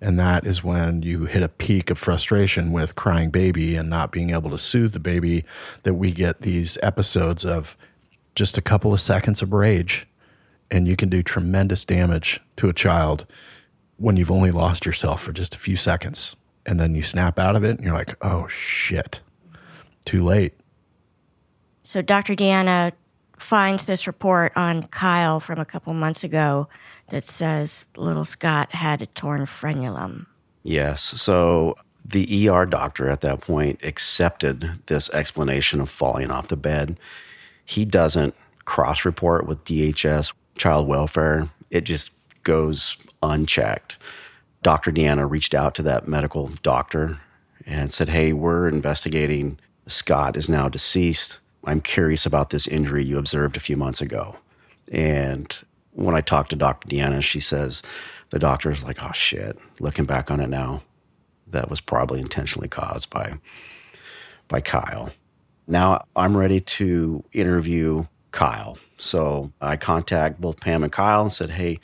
[0.00, 4.10] And that is when you hit a peak of frustration with crying baby and not
[4.10, 5.44] being able to soothe the baby.
[5.84, 7.76] That we get these episodes of
[8.34, 10.08] just a couple of seconds of rage,
[10.72, 13.26] and you can do tremendous damage to a child
[13.96, 16.36] when you've only lost yourself for just a few seconds.
[16.66, 19.22] And then you snap out of it and you're like, oh shit,
[20.04, 20.54] too late.
[21.84, 22.34] So Dr.
[22.34, 22.92] Deanna
[23.38, 26.68] finds this report on Kyle from a couple months ago
[27.08, 30.26] that says little Scott had a torn frenulum.
[30.62, 31.02] Yes.
[31.20, 36.98] So the ER doctor at that point accepted this explanation of falling off the bed.
[37.64, 41.48] He doesn't cross report with DHS, child welfare.
[41.70, 42.10] It just
[42.42, 43.98] goes unchecked.
[44.62, 44.90] Dr.
[44.92, 47.20] Deanna reached out to that medical doctor
[47.66, 49.58] and said, Hey, we're investigating.
[49.86, 51.38] Scott is now deceased.
[51.64, 54.36] I'm curious about this injury you observed a few months ago.
[54.90, 55.56] And
[55.96, 56.88] when I talked to Dr.
[56.88, 57.82] Deanna, she says
[58.30, 60.82] the doctor is like, oh shit, looking back on it now,
[61.48, 63.38] that was probably intentionally caused by
[64.48, 65.10] by Kyle.
[65.66, 68.78] Now I'm ready to interview Kyle.
[68.98, 71.80] So I contact both Pam and Kyle and said, hey,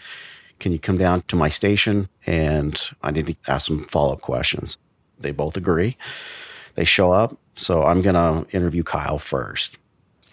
[0.60, 2.08] can you come down to my station?
[2.26, 4.78] And I need to ask some follow up questions.
[5.18, 5.96] They both agree.
[6.74, 7.36] They show up.
[7.56, 9.76] So I'm going to interview Kyle first.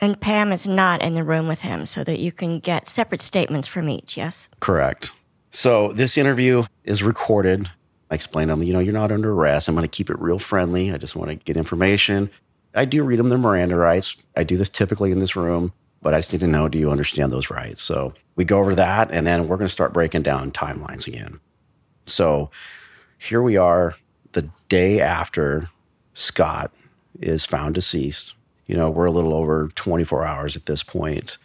[0.02, 3.22] And Pam is not in the room with him so that you can get separate
[3.22, 4.48] statements from each, yes?
[4.60, 5.12] Correct.
[5.52, 7.70] So this interview is recorded.
[8.10, 9.68] I explain to them, you know, you're not under arrest.
[9.68, 10.94] I'm going to keep it real friendly.
[10.94, 12.30] I just want to get information.
[12.76, 14.16] I do read them their Miranda rights.
[14.36, 16.92] I do this typically in this room, but I just need to know do you
[16.92, 17.82] understand those rights?
[17.82, 21.40] So we go over that, and then we're going to start breaking down timelines again.
[22.06, 22.52] So
[23.18, 23.96] here we are
[24.32, 25.70] the day after
[26.14, 26.72] Scott
[27.20, 28.34] is found deceased
[28.70, 31.40] you know, we're a little over 24 hours at this point.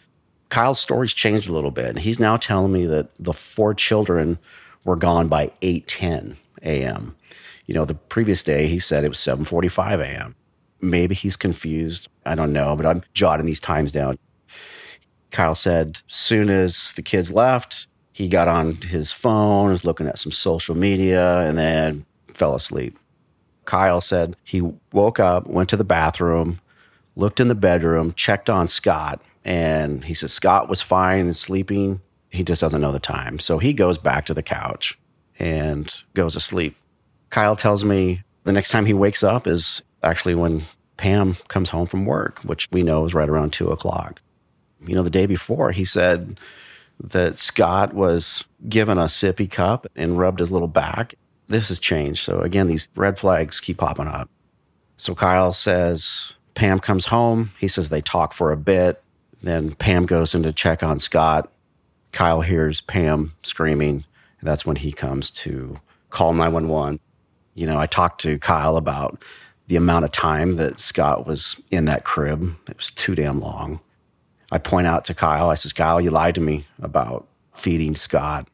[0.50, 1.86] Kyle's story's changed a little bit.
[1.86, 4.38] And he's now telling me that the four children
[4.84, 7.16] were gone by 8:10 a.m.
[7.64, 10.34] You know, the previous day he said it was 7:45 a.m.
[10.82, 12.08] Maybe he's confused.
[12.26, 14.18] I don't know, but I'm jotting these times down.
[15.30, 20.18] Kyle said soon as the kids left, he got on his phone, was looking at
[20.18, 22.98] some social media, and then fell asleep.
[23.64, 24.60] Kyle said he
[24.92, 26.60] woke up, went to the bathroom,
[27.16, 32.00] looked in the bedroom, checked on Scott, and he said Scott was fine and sleeping.
[32.30, 33.38] He just doesn't know the time.
[33.38, 34.98] So he goes back to the couch
[35.38, 36.76] and goes to sleep.
[37.30, 40.64] Kyle tells me the next time he wakes up is actually when
[40.96, 44.20] Pam comes home from work, which we know is right around two o'clock.
[44.86, 46.38] You know, the day before, he said
[47.00, 51.14] that Scott was given a sippy cup and rubbed his little back.
[51.48, 52.22] This has changed.
[52.22, 54.30] So, again, these red flags keep popping up.
[54.96, 57.50] So, Kyle says Pam comes home.
[57.58, 59.02] He says they talk for a bit.
[59.42, 61.52] Then Pam goes in to check on Scott.
[62.12, 64.04] Kyle hears Pam screaming.
[64.40, 65.78] And that's when he comes to
[66.10, 67.00] call 911.
[67.54, 69.22] You know, I talked to Kyle about
[69.66, 72.54] the amount of time that Scott was in that crib.
[72.68, 73.80] It was too damn long.
[74.52, 78.46] I point out to Kyle, I says, Kyle, you lied to me about feeding Scott.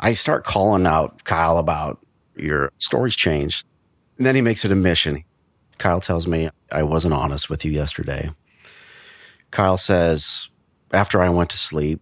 [0.00, 2.04] I start calling out Kyle about
[2.36, 3.64] your story's changed.
[4.18, 5.24] And then he makes it a mission.
[5.78, 8.30] Kyle tells me I wasn't honest with you yesterday.
[9.50, 10.48] Kyle says,
[10.92, 12.00] after I went to sleep,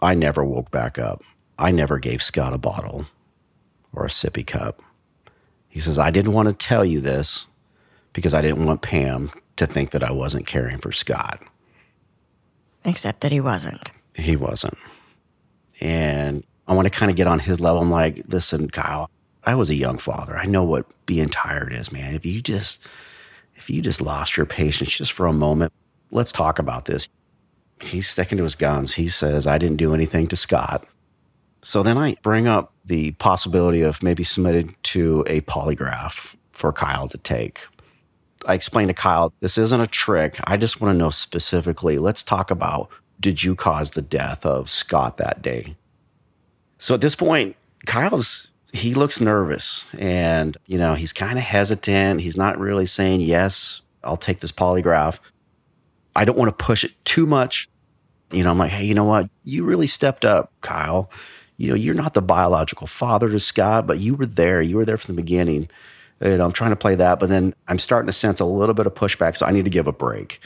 [0.00, 1.22] I never woke back up.
[1.58, 3.06] I never gave Scott a bottle
[3.92, 4.82] or a sippy cup.
[5.68, 7.46] He says, I didn't want to tell you this
[8.12, 11.42] because I didn't want Pam to think that I wasn't caring for Scott.
[12.84, 13.90] Except that he wasn't.
[14.14, 14.78] He wasn't.
[15.80, 17.82] And I want to kind of get on his level.
[17.82, 19.10] I'm like, listen, Kyle,
[19.48, 20.36] I was a young father.
[20.36, 22.14] I know what being tired is, man.
[22.14, 22.80] If you just
[23.56, 25.72] if you just lost your patience just for a moment,
[26.10, 27.08] let's talk about this.
[27.80, 28.92] He's sticking to his guns.
[28.92, 30.86] He says, I didn't do anything to Scott.
[31.62, 37.08] So then I bring up the possibility of maybe submitting to a polygraph for Kyle
[37.08, 37.62] to take.
[38.44, 40.38] I explain to Kyle, this isn't a trick.
[40.44, 41.96] I just want to know specifically.
[41.96, 45.74] Let's talk about did you cause the death of Scott that day?
[46.76, 52.20] So at this point, Kyle's he looks nervous and you know he's kind of hesitant.
[52.20, 55.18] He's not really saying yes i'll take this polygraph.
[56.14, 57.68] I don't want to push it too much.
[58.30, 59.28] You know i'm like hey you know what?
[59.44, 61.10] You really stepped up kyle.
[61.56, 64.60] You know you're not the biological father to scott but you were there.
[64.60, 65.68] You were there from the beginning.
[66.20, 68.86] And i'm trying to play that but then i'm starting to sense a little bit
[68.86, 70.40] of pushback so i need to give a break.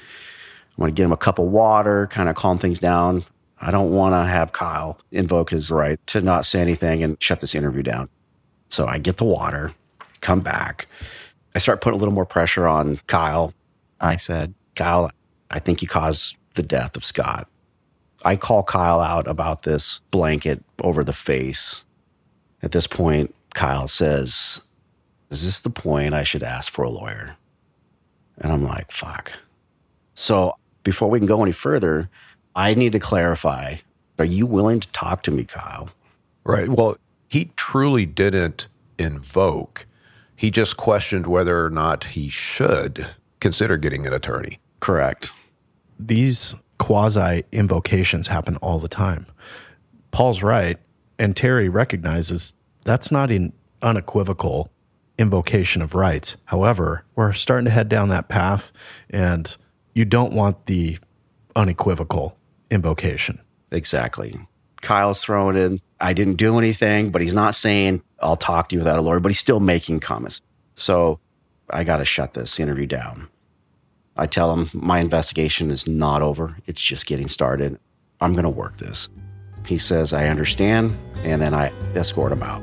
[0.77, 3.25] I'm going to get him a cup of water kind of calm things down
[3.63, 7.41] I don't want to have Kyle invoke his right to not say anything and shut
[7.41, 8.09] this interview down.
[8.69, 9.73] So I get the water,
[10.21, 10.89] come back.
[11.55, 13.55] I start putting a little more pressure on Kyle.
[14.01, 15.13] I said, Kyle,
[15.51, 17.49] I think you caused the death of Scott.
[18.25, 21.85] I call Kyle out about this blanket over the face.
[22.63, 24.61] At this point, Kyle says,
[25.31, 27.37] Is this the point I should ask for a lawyer?
[28.39, 29.33] And I'm like, fuck.
[30.15, 32.09] So before we can go any further,
[32.55, 33.77] I need to clarify.
[34.19, 35.91] Are you willing to talk to me, Kyle?
[36.45, 36.69] Right.
[36.69, 36.97] Well,
[37.29, 39.87] he truly didn't invoke.
[40.37, 43.07] He just questioned whether or not he should
[43.41, 44.59] consider getting an attorney.
[44.81, 45.33] Correct.
[45.99, 49.27] These quasi invocations happen all the time.
[50.11, 50.79] Paul's right.
[51.19, 54.71] And Terry recognizes that's not an unequivocal
[55.19, 56.37] invocation of rights.
[56.47, 58.73] However, we're starting to head down that path,
[59.11, 59.57] and
[59.95, 60.99] you don't want the
[61.55, 62.37] unequivocal
[62.73, 63.39] invocation.
[63.71, 64.35] Exactly.
[64.81, 68.81] Kyle's throwing in, I didn't do anything, but he's not saying, I'll talk to you
[68.81, 70.41] without a lawyer, but he's still making comments.
[70.75, 71.21] So
[71.71, 73.29] I got to shut this interview down.
[74.17, 77.79] I tell him my investigation is not over, it's just getting started.
[78.21, 79.09] I'm going to work this.
[79.67, 80.97] He says, I understand.
[81.25, 82.63] And then I escort him out.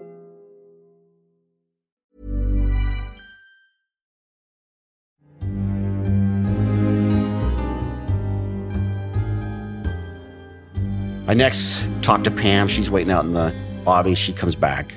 [11.27, 12.67] I next talk to Pam.
[12.67, 13.53] She's waiting out in the
[13.85, 14.15] lobby.
[14.15, 14.93] She comes back.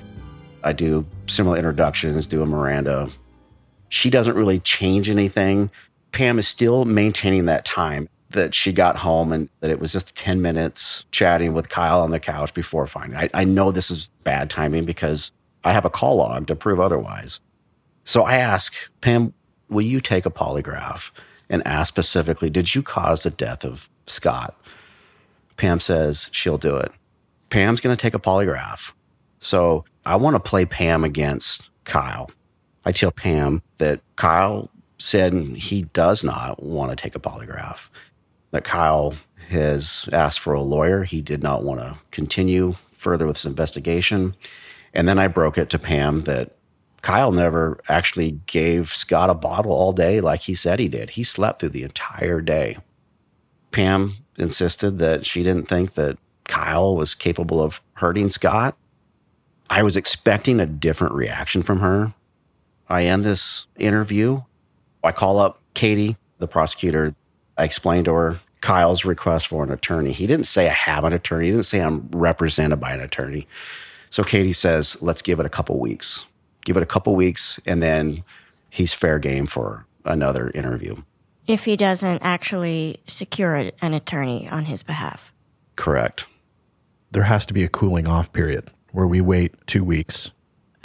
[0.62, 3.10] I do similar introductions, do a Miranda.
[3.90, 5.70] She doesn't really change anything.
[6.12, 10.16] Pam is still maintaining that time that she got home and that it was just
[10.16, 13.16] 10 minutes chatting with Kyle on the couch before finding.
[13.18, 15.30] I, I know this is bad timing because
[15.62, 17.38] I have a call log to prove otherwise.
[18.04, 19.34] So I ask, Pam,
[19.68, 21.10] will you take a polygraph
[21.50, 24.58] and ask specifically, did you cause the death of Scott?
[25.56, 26.90] Pam says she'll do it.
[27.50, 28.92] Pam's going to take a polygraph.
[29.40, 32.30] So I want to play Pam against Kyle.
[32.84, 37.88] I tell Pam that Kyle said he does not want to take a polygraph,
[38.50, 39.14] that Kyle
[39.48, 41.04] has asked for a lawyer.
[41.04, 44.34] He did not want to continue further with his investigation.
[44.94, 46.56] And then I broke it to Pam that
[47.02, 51.10] Kyle never actually gave Scott a bottle all day like he said he did.
[51.10, 52.78] He slept through the entire day.
[53.72, 58.76] Pam insisted that she didn't think that Kyle was capable of hurting Scott.
[59.70, 62.14] I was expecting a different reaction from her.
[62.88, 64.42] I end this interview.
[65.02, 67.14] I call up Katie, the prosecutor.
[67.56, 70.12] I explain to her Kyle's request for an attorney.
[70.12, 71.46] He didn't say I have an attorney.
[71.46, 73.46] He didn't say I'm represented by an attorney.
[74.10, 76.24] So Katie says, let's give it a couple weeks.
[76.64, 78.24] Give it a couple weeks, and then
[78.70, 80.96] he's fair game for another interview.
[81.46, 85.32] If he doesn't actually secure an attorney on his behalf.
[85.76, 86.24] Correct.
[87.10, 90.30] There has to be a cooling off period where we wait two weeks.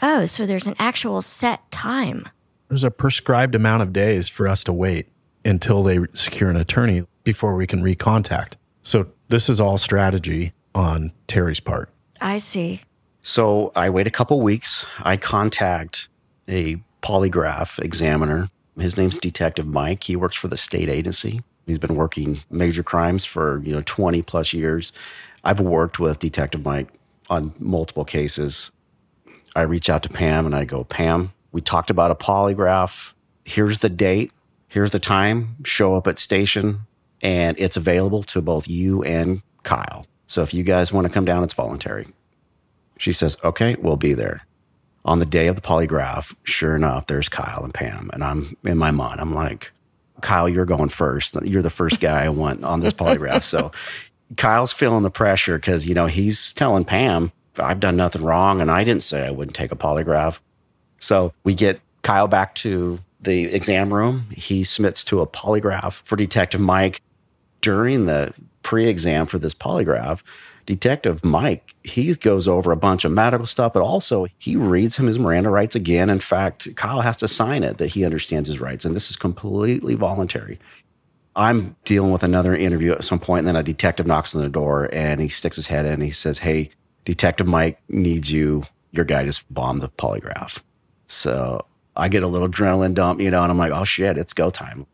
[0.02, 2.28] Oh, so there's an actual set time.
[2.68, 5.08] There's a prescribed amount of days for us to wait
[5.46, 8.54] until they secure an attorney before we can recontact.
[8.84, 11.90] So this is all strategy on Terry's part.
[12.22, 12.82] I see.
[13.22, 14.86] So I wait a couple weeks.
[15.00, 16.08] I contact
[16.48, 18.50] a polygraph examiner.
[18.80, 20.04] His name's Detective Mike.
[20.04, 21.42] He works for the state agency.
[21.66, 24.92] He's been working major crimes for, you know, 20 plus years.
[25.44, 26.88] I've worked with Detective Mike
[27.30, 28.72] on multiple cases.
[29.56, 33.14] I reach out to Pam and I go, Pam, we talked about a polygraph.
[33.46, 34.32] Here's the date.
[34.68, 35.56] Here's the time.
[35.64, 36.82] Show up at station
[37.22, 40.06] and it's available to both you and Kyle.
[40.28, 42.08] So if you guys want to come down, it's voluntary.
[42.98, 44.42] She says, okay, we'll be there.
[45.10, 48.12] On the day of the polygraph, sure enough, there's Kyle and Pam.
[48.14, 49.72] And I'm in my mind, I'm like,
[50.22, 51.36] Kyle, you're going first.
[51.42, 53.42] You're the first guy I want on this polygraph.
[53.44, 53.72] so
[54.38, 58.70] Kyle's feeling the pressure because, you know, he's telling Pam, I've done nothing wrong and
[58.70, 60.38] I didn't say I wouldn't take a polygraph.
[61.00, 64.28] So we get Kyle back to the exam room.
[64.30, 67.02] He submits to a polygraph for Detective Mike.
[67.62, 68.32] During the
[68.62, 70.22] pre exam for this polygraph,
[70.70, 75.08] Detective Mike, he goes over a bunch of medical stuff, but also he reads him
[75.08, 76.12] his Miranda rights again.
[76.12, 79.16] In fact, Kyle has to sign it that he understands his rights, and this is
[79.16, 80.60] completely voluntary.
[81.36, 84.48] I'm dealing with another interview at some point, and then a detective knocks on the
[84.48, 86.70] door and he sticks his head in and he says, Hey,
[87.04, 88.64] Detective Mike needs you.
[88.92, 90.60] Your guy just bombed the polygraph.
[91.08, 91.66] So
[91.96, 94.52] I get a little adrenaline dump, you know, and I'm like, oh shit, it's go
[94.52, 94.86] time.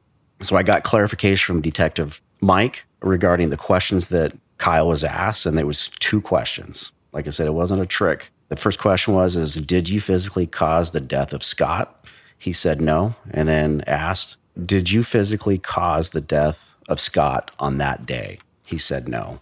[0.42, 5.58] So I got clarification from Detective Mike regarding the questions that Kyle was asked, and
[5.58, 6.92] there was two questions.
[7.14, 8.32] Like I said, it wasn't a trick.
[8.50, 12.06] The first question was, is did you physically cause the death of Scott?
[12.38, 17.78] He said no, and then asked, did you physically cause the death of Scott on
[17.78, 18.40] that day?
[18.64, 19.40] He said no.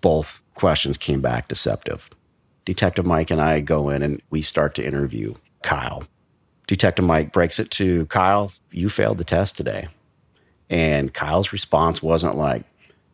[0.00, 2.08] Both questions came back deceptive.
[2.64, 6.04] Detective Mike and I go in and we start to interview Kyle.
[6.66, 9.88] Detective Mike breaks it to Kyle, you failed the test today.
[10.70, 12.64] And Kyle's response wasn't like,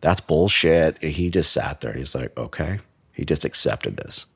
[0.00, 1.02] that's bullshit.
[1.02, 1.92] He just sat there.
[1.92, 2.78] He's like, okay.
[3.12, 4.26] He just accepted this.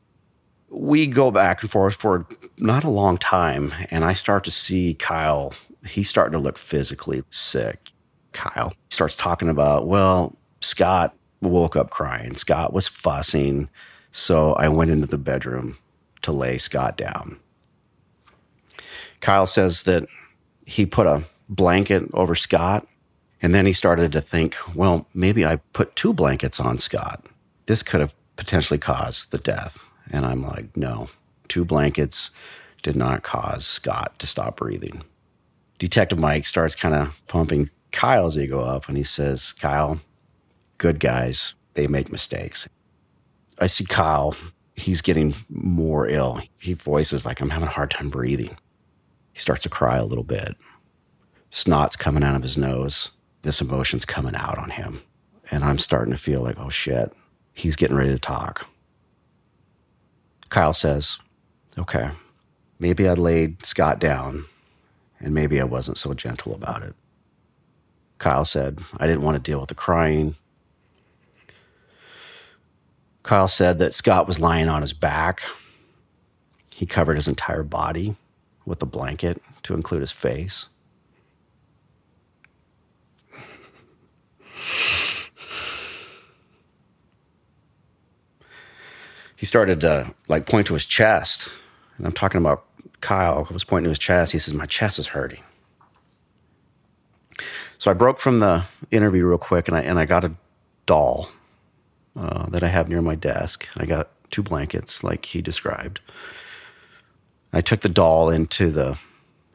[0.69, 2.27] We go back and forth for
[2.59, 3.73] not a long time.
[3.91, 5.55] And I start to see Kyle,
[5.87, 7.93] he's starting to look physically sick.
[8.33, 12.35] Kyle starts talking about, well, Scott woke up crying.
[12.35, 13.69] Scott was fussing.
[14.13, 15.79] So I went into the bedroom
[16.23, 17.39] to lay Scott down.
[19.21, 20.07] Kyle says that
[20.67, 22.87] he put a blanket over Scott
[23.45, 27.27] and then he started to think, well, maybe I put two blankets on Scott.
[27.67, 29.79] This could have potentially caused the death.
[30.11, 31.11] And I'm like, no,
[31.49, 32.31] two blankets
[32.83, 35.03] did not cause Scott to stop breathing.
[35.79, 40.01] Detective Mike starts kind of pumping Kyle's ego up and he says, Kyle,
[40.79, 42.67] good guys, they make mistakes.
[43.59, 44.35] I see Kyle,
[44.75, 46.41] he's getting more ill.
[46.61, 48.57] He voices like, I'm having a hard time breathing.
[49.35, 50.57] He starts to cry a little bit.
[51.51, 53.11] Snot's coming out of his nose
[53.45, 55.01] this emotion's coming out on him.
[55.51, 57.13] And I'm starting to feel like, oh shit,
[57.53, 58.67] he's getting ready to talk.
[60.49, 61.19] Kyle says,
[61.79, 62.11] okay,
[62.79, 64.47] maybe I laid Scott down
[65.21, 66.95] and maybe I wasn't so gentle about it.
[68.19, 70.37] Kyle said, I didn't want to deal with the crying.
[73.23, 75.43] Kyle said that Scott was lying on his back.
[76.71, 78.17] He covered his entire body
[78.65, 80.69] with a blanket to include his face.
[89.37, 91.49] He started to like point to his chest.
[91.99, 92.65] And I'm talking about
[93.01, 94.33] Kyle was pointing to his chest.
[94.33, 95.43] He says, My chest is hurting.
[97.79, 100.33] So I broke from the interview real quick and I, and I got a
[100.87, 101.29] doll
[102.17, 103.69] uh, that I have near my desk.
[103.77, 106.01] I got two blankets like he described.
[107.53, 108.99] I took the doll into the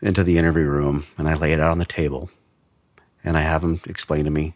[0.01, 2.29] into the interview room and I lay it out on the table
[3.23, 4.53] and I have him explain to me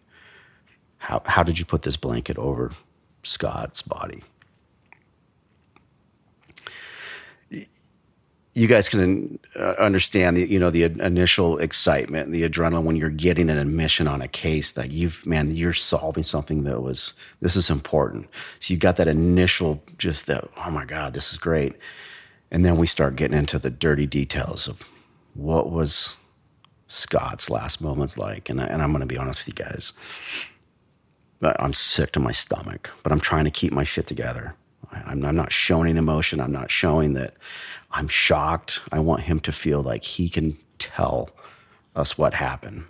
[1.04, 2.72] how how did you put this blanket over
[3.24, 4.24] Scott's body?
[8.56, 13.10] you guys can uh, understand the you know the initial excitement the adrenaline when you're
[13.10, 17.56] getting an admission on a case that you've man you're solving something that was this
[17.56, 18.30] is important.
[18.60, 21.74] So you got that initial just that oh my god this is great.
[22.52, 24.84] And then we start getting into the dirty details of
[25.34, 26.16] what was
[26.88, 28.50] scott's last moments like.
[28.50, 29.94] And, I, and i'm going to be honest with you guys
[31.60, 34.56] I'm sick to my stomach, but I'm trying to keep my shit together.
[34.92, 36.40] I'm, I'm not showing emotion.
[36.40, 37.36] I'm not showing that
[37.92, 38.82] I'm shocked.
[38.92, 41.30] I want him to feel like he can tell
[41.96, 42.86] us what happened.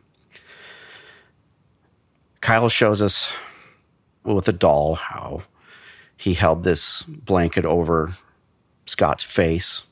[2.41, 3.31] Kyle shows us
[4.23, 5.43] with a doll how
[6.17, 8.15] he held this blanket over
[8.85, 9.83] Scott's face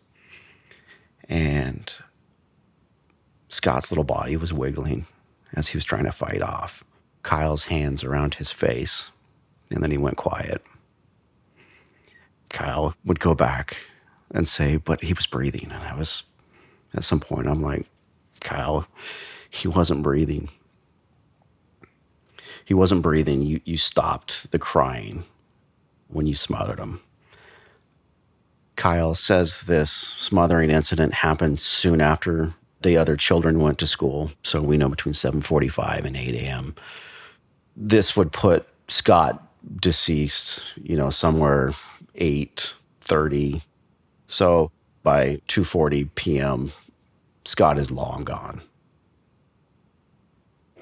[1.30, 1.93] and
[3.49, 5.05] Scott's little body was wiggling
[5.53, 6.84] as he was trying to fight off
[7.24, 9.11] Kyle's hands around his face.
[9.69, 10.61] And then he went quiet.
[12.49, 13.78] Kyle would go back
[14.32, 15.72] and say, but he was breathing.
[15.72, 16.24] And I was,
[16.93, 17.86] at some point, I'm like,
[18.41, 18.86] Kyle,
[19.49, 20.49] he wasn't breathing.
[22.65, 23.41] He wasn't breathing.
[23.41, 25.24] You, you stopped the crying
[26.09, 27.01] when you smothered him.
[28.76, 34.32] Kyle says this smothering incident happened soon after the other children went to school.
[34.43, 36.76] So we know between 7:45 and 8 a.m.
[37.84, 39.43] This would put Scott
[39.82, 41.73] deceased, you know, somewhere
[42.13, 43.63] 8:30.
[44.27, 44.71] So
[45.01, 46.73] by 2:40 p.m.,
[47.43, 48.61] Scott is long gone.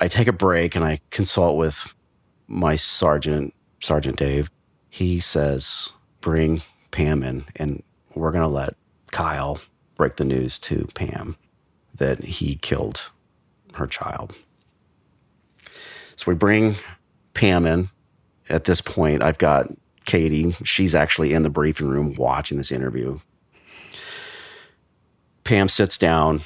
[0.02, 1.93] I take a break and I consult with
[2.47, 4.52] my sergeant, Sergeant Dave.
[4.89, 7.82] He says, "Bring Pam in, and
[8.14, 8.76] we're going to let
[9.12, 9.62] Kyle
[9.95, 11.38] break the news to Pam
[11.95, 13.10] that he killed
[13.76, 14.34] her child."
[16.20, 16.76] So we bring
[17.34, 17.88] Pam in.
[18.49, 19.70] At this point, I've got
[20.03, 20.53] Katie.
[20.65, 23.22] She's actually in the briefing room watching this interview.
[25.45, 26.41] Pam sits down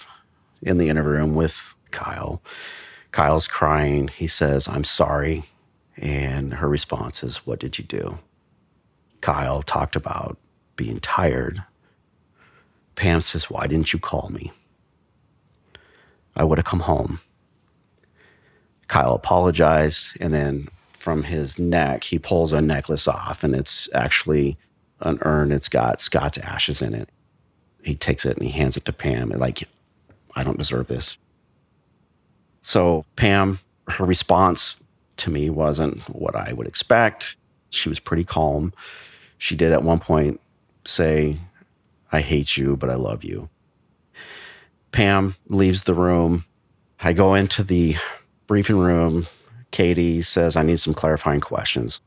[0.62, 2.40] in the interview room with Kyle.
[3.14, 4.10] Kyle's crying.
[4.10, 5.44] He says, I'm sorry.
[5.98, 8.20] And her response is, What did you do?
[9.22, 10.38] Kyle talked about
[10.76, 11.64] being tired.
[12.94, 14.52] Pam says, Why didn't you call me?
[16.36, 17.22] I would have come home.
[18.94, 20.16] Kyle apologized.
[20.20, 24.56] And then from his neck, he pulls a necklace off, and it's actually
[25.00, 25.52] an urn.
[25.52, 27.10] It's got Scott's ashes in it.
[27.82, 29.32] He takes it and he hands it to Pam.
[29.32, 29.68] And like,
[30.36, 31.18] I don't deserve this.
[32.62, 34.76] So Pam, her response
[35.18, 37.36] to me wasn't what I would expect.
[37.72, 38.74] She was pretty calm.
[39.40, 40.40] She did at one point
[40.86, 41.40] say,
[42.12, 43.50] I hate you, but I love you.
[44.92, 46.46] Pam leaves the room.
[47.00, 47.96] I go into the
[48.54, 49.26] briefing room.
[49.72, 52.02] Katie says, I need some clarifying questions.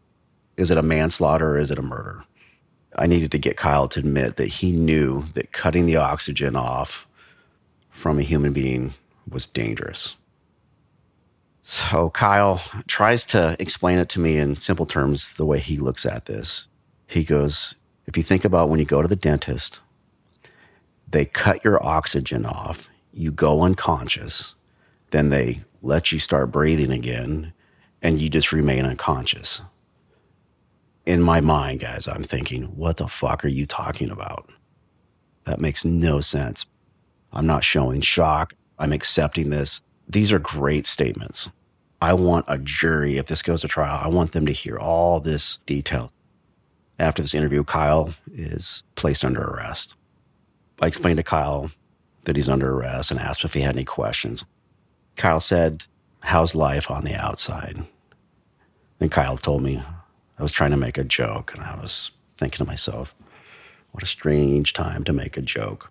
[0.57, 2.23] Is it a manslaughter or is it a murder?
[2.95, 7.09] I needed to get Kyle to admit that he knew that cutting the oxygen off
[7.91, 8.95] from a human being
[9.29, 10.15] was dangerous.
[11.63, 16.07] So Kyle tries to explain it to me in simple terms the way he looks
[16.07, 16.69] at this.
[17.09, 17.75] He goes,
[18.07, 19.81] If you think about when you go to the dentist,
[21.11, 24.55] they cut your oxygen off, you go unconscious,
[25.11, 27.53] then they let you start breathing again,
[28.03, 29.63] and you just remain unconscious.
[31.07, 34.51] In my mind, guys, I'm thinking, what the fuck are you talking about?
[35.45, 36.67] That makes no sense.
[37.33, 38.55] I'm not showing shock.
[38.79, 39.81] I'm accepting this.
[40.09, 41.49] These are great statements.
[42.03, 45.21] I want a jury, if this goes to trial, I want them to hear all
[45.21, 46.13] this detail.
[46.99, 49.95] After this interview, Kyle is placed under arrest.
[50.81, 51.71] I explained to Kyle
[52.25, 54.45] that he's under arrest and asked if he had any questions.
[55.17, 55.85] Kyle said,
[56.21, 57.87] How's life on the outside?
[58.99, 59.83] Then Kyle told me
[60.39, 63.15] I was trying to make a joke, and I was thinking to myself,
[63.93, 65.91] What a strange time to make a joke.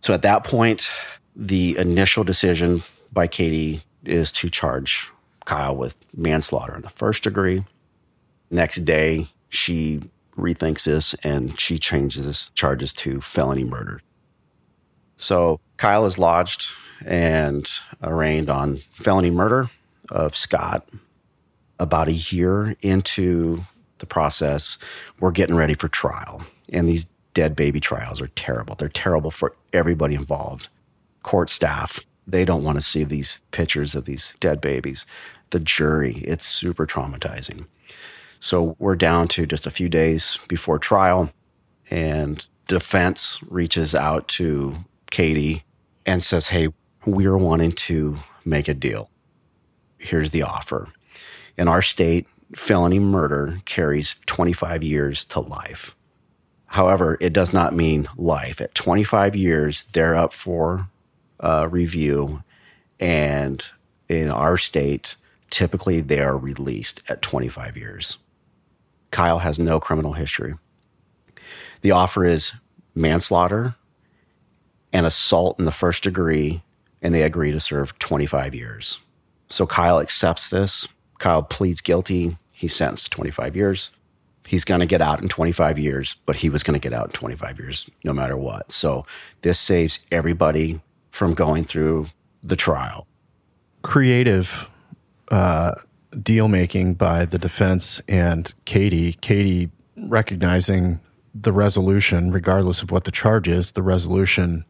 [0.00, 0.90] So at that point,
[1.36, 5.10] the initial decision by Katie is to charge
[5.44, 7.64] Kyle with manslaughter in the first degree.
[8.50, 10.02] Next day, she
[10.36, 14.00] rethinks this and she changes charges to felony murder.
[15.16, 16.70] So Kyle is lodged
[17.06, 17.68] and
[18.02, 19.70] arraigned on felony murder
[20.10, 20.88] of Scott.
[21.78, 23.64] About a year into
[23.98, 24.78] the process,
[25.20, 26.42] we're getting ready for trial.
[26.68, 28.74] And these dead baby trials are terrible.
[28.74, 30.68] They're terrible for everybody involved.
[31.22, 35.06] Court staff, they don't want to see these pictures of these dead babies.
[35.50, 37.66] The jury, it's super traumatizing.
[38.40, 41.32] So we're down to just a few days before trial,
[41.90, 44.76] and defense reaches out to
[45.10, 45.62] Katie
[46.06, 46.68] and says, Hey,
[47.06, 49.10] we're wanting to make a deal.
[49.98, 50.88] Here's the offer.
[51.56, 55.94] In our state, felony murder carries 25 years to life.
[56.66, 58.60] However, it does not mean life.
[58.60, 60.88] At 25 years, they're up for
[61.40, 62.42] uh, review.
[62.98, 63.64] And
[64.08, 65.16] in our state,
[65.50, 68.18] typically they are released at 25 years.
[69.10, 70.54] Kyle has no criminal history.
[71.82, 72.52] The offer is
[72.94, 73.74] manslaughter
[74.92, 76.62] and assault in the first degree,
[77.02, 78.98] and they agree to serve 25 years.
[79.48, 80.88] So Kyle accepts this.
[81.18, 82.38] Kyle pleads guilty.
[82.52, 83.90] He's sentenced to 25 years.
[84.46, 87.06] He's going to get out in 25 years, but he was going to get out
[87.06, 88.72] in 25 years no matter what.
[88.72, 89.06] So
[89.42, 90.80] this saves everybody
[91.10, 92.06] from going through
[92.42, 93.06] the trial.
[93.82, 94.68] Creative
[95.30, 95.72] uh,
[96.20, 99.12] deal making by the defense and Katie.
[99.14, 101.00] Katie recognizing
[101.34, 104.64] the resolution, regardless of what the charge is, the resolution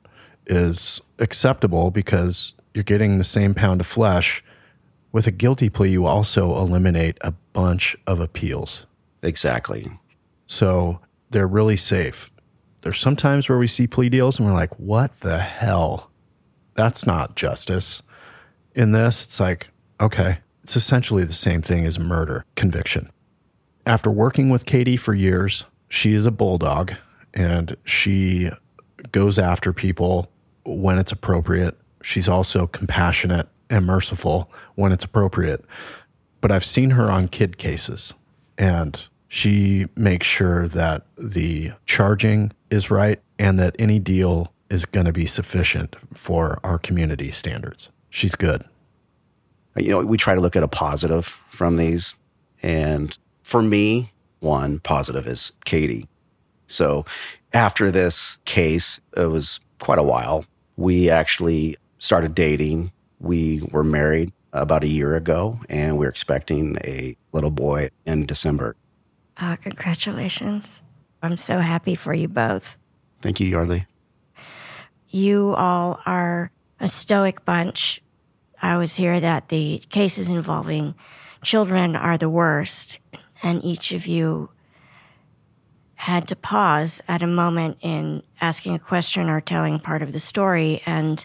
[0.46, 4.42] is acceptable because you're getting the same pound of flesh.
[5.12, 8.86] With a guilty plea, you also eliminate a bunch of appeals.
[9.22, 9.90] Exactly.
[10.46, 12.30] So they're really safe.
[12.80, 16.10] There's sometimes where we see plea deals and we're like, what the hell?
[16.74, 18.02] That's not justice.
[18.74, 19.68] In this, it's like,
[20.00, 23.10] okay, it's essentially the same thing as murder conviction.
[23.86, 26.94] After working with Katie for years, she is a bulldog
[27.34, 28.50] and she
[29.10, 30.30] goes after people
[30.64, 31.76] when it's appropriate.
[32.02, 35.64] She's also compassionate and merciful when it's appropriate.
[36.40, 38.14] But I've seen her on kid cases
[38.58, 45.06] and she makes sure that the charging is right and that any deal is going
[45.06, 47.88] to be sufficient for our community standards.
[48.10, 48.64] She's good.
[49.76, 52.14] You know, we try to look at a positive from these.
[52.62, 56.08] And for me, one positive is Katie.
[56.66, 57.04] So
[57.54, 60.44] after this case, it was quite a while.
[60.76, 62.92] We actually started dating.
[63.20, 68.76] We were married about a year ago, and we're expecting a little boy in December.
[69.36, 70.82] Uh, congratulations.
[71.22, 72.76] I'm so happy for you both.
[73.22, 73.86] Thank you, Yardley.
[75.08, 76.50] You all are
[76.80, 78.02] a stoic bunch.
[78.60, 80.94] I always hear that the cases involving
[81.42, 82.98] children are the worst,
[83.42, 84.50] and each of you
[86.02, 90.18] had to pause at a moment in asking a question or telling part of the
[90.18, 90.82] story.
[90.84, 91.24] And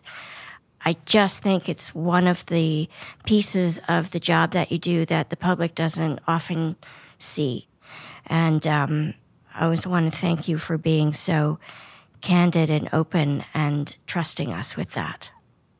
[0.86, 2.88] I just think it's one of the
[3.26, 6.76] pieces of the job that you do that the public doesn't often
[7.18, 7.68] see.
[8.28, 9.16] And um,
[9.56, 11.58] I always want to thank you for being so
[12.22, 15.32] candid and open and trusting us with that.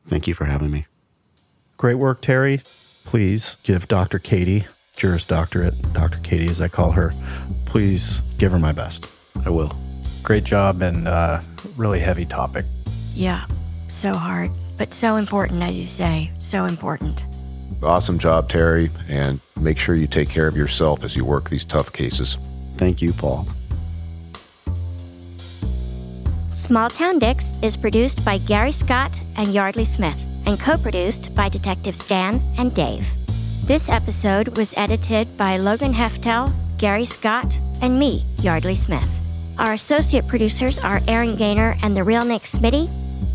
[0.08, 0.86] Thank you for having me.
[1.76, 2.62] Great work, Terry.
[3.04, 4.18] Please give Dr.
[4.18, 6.18] Katie, Juris Doctorate, Dr.
[6.24, 7.12] Katie as I call her,
[7.68, 9.10] please give her my best.
[9.44, 9.72] I will.
[10.22, 11.40] Great job and uh,
[11.76, 12.64] really heavy topic.
[13.14, 13.44] Yeah,
[13.88, 17.24] so hard, but so important, as you say, so important.
[17.82, 18.90] Awesome job, Terry.
[19.08, 22.38] And make sure you take care of yourself as you work these tough cases.
[22.76, 23.46] Thank you, Paul.
[26.50, 31.48] Small Town Dicks is produced by Gary Scott and Yardley Smith and co produced by
[31.48, 33.06] Detectives Dan and Dave.
[33.64, 39.10] This episode was edited by Logan Heftel, Gary Scott, and me, Yardley Smith.
[39.58, 42.88] Our associate producers are Aaron Gaynor and the real Nick Smitty.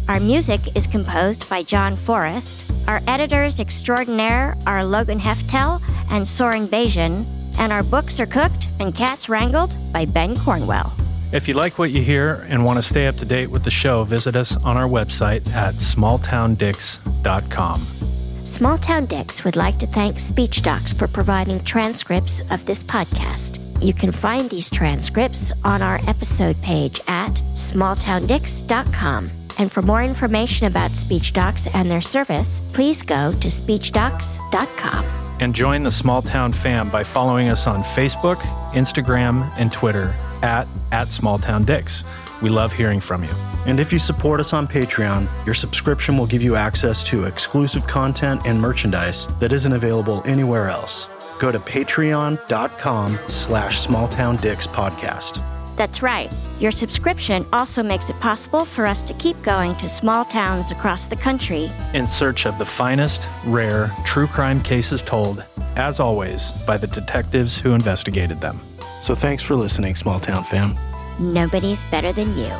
[0.07, 2.87] Our music is composed by John Forrest.
[2.87, 7.25] Our editors extraordinaire are Logan Heftel and Soren Bajan.
[7.59, 10.91] And our books are cooked and cats wrangled by Ben Cornwell.
[11.31, 13.71] If you like what you hear and want to stay up to date with the
[13.71, 18.22] show, visit us on our website at smalltowndicks.com.
[18.53, 23.57] Small Town Dicks would like to thank SpeechDocs for providing transcripts of this podcast.
[23.83, 29.31] You can find these transcripts on our episode page at smalltowndicks.com.
[29.57, 35.05] And for more information about SpeechDocs and their service, please go to speechdocs.com.
[35.39, 38.37] And join the Small Town fam by following us on Facebook,
[38.73, 42.03] Instagram, and Twitter at, at Small Town Dicks.
[42.43, 43.33] We love hearing from you.
[43.65, 47.87] And if you support us on Patreon, your subscription will give you access to exclusive
[47.87, 51.07] content and merchandise that isn't available anywhere else.
[51.39, 55.41] Go to patreon.com slash smalltowndickspodcast.
[55.75, 56.31] That's right.
[56.59, 61.07] Your subscription also makes it possible for us to keep going to small towns across
[61.07, 65.43] the country In search of the finest, rare, true crime cases told,
[65.75, 68.59] as always, by the detectives who investigated them.
[69.01, 70.75] So thanks for listening, Small Town fam.
[71.19, 72.53] Nobody's better than you.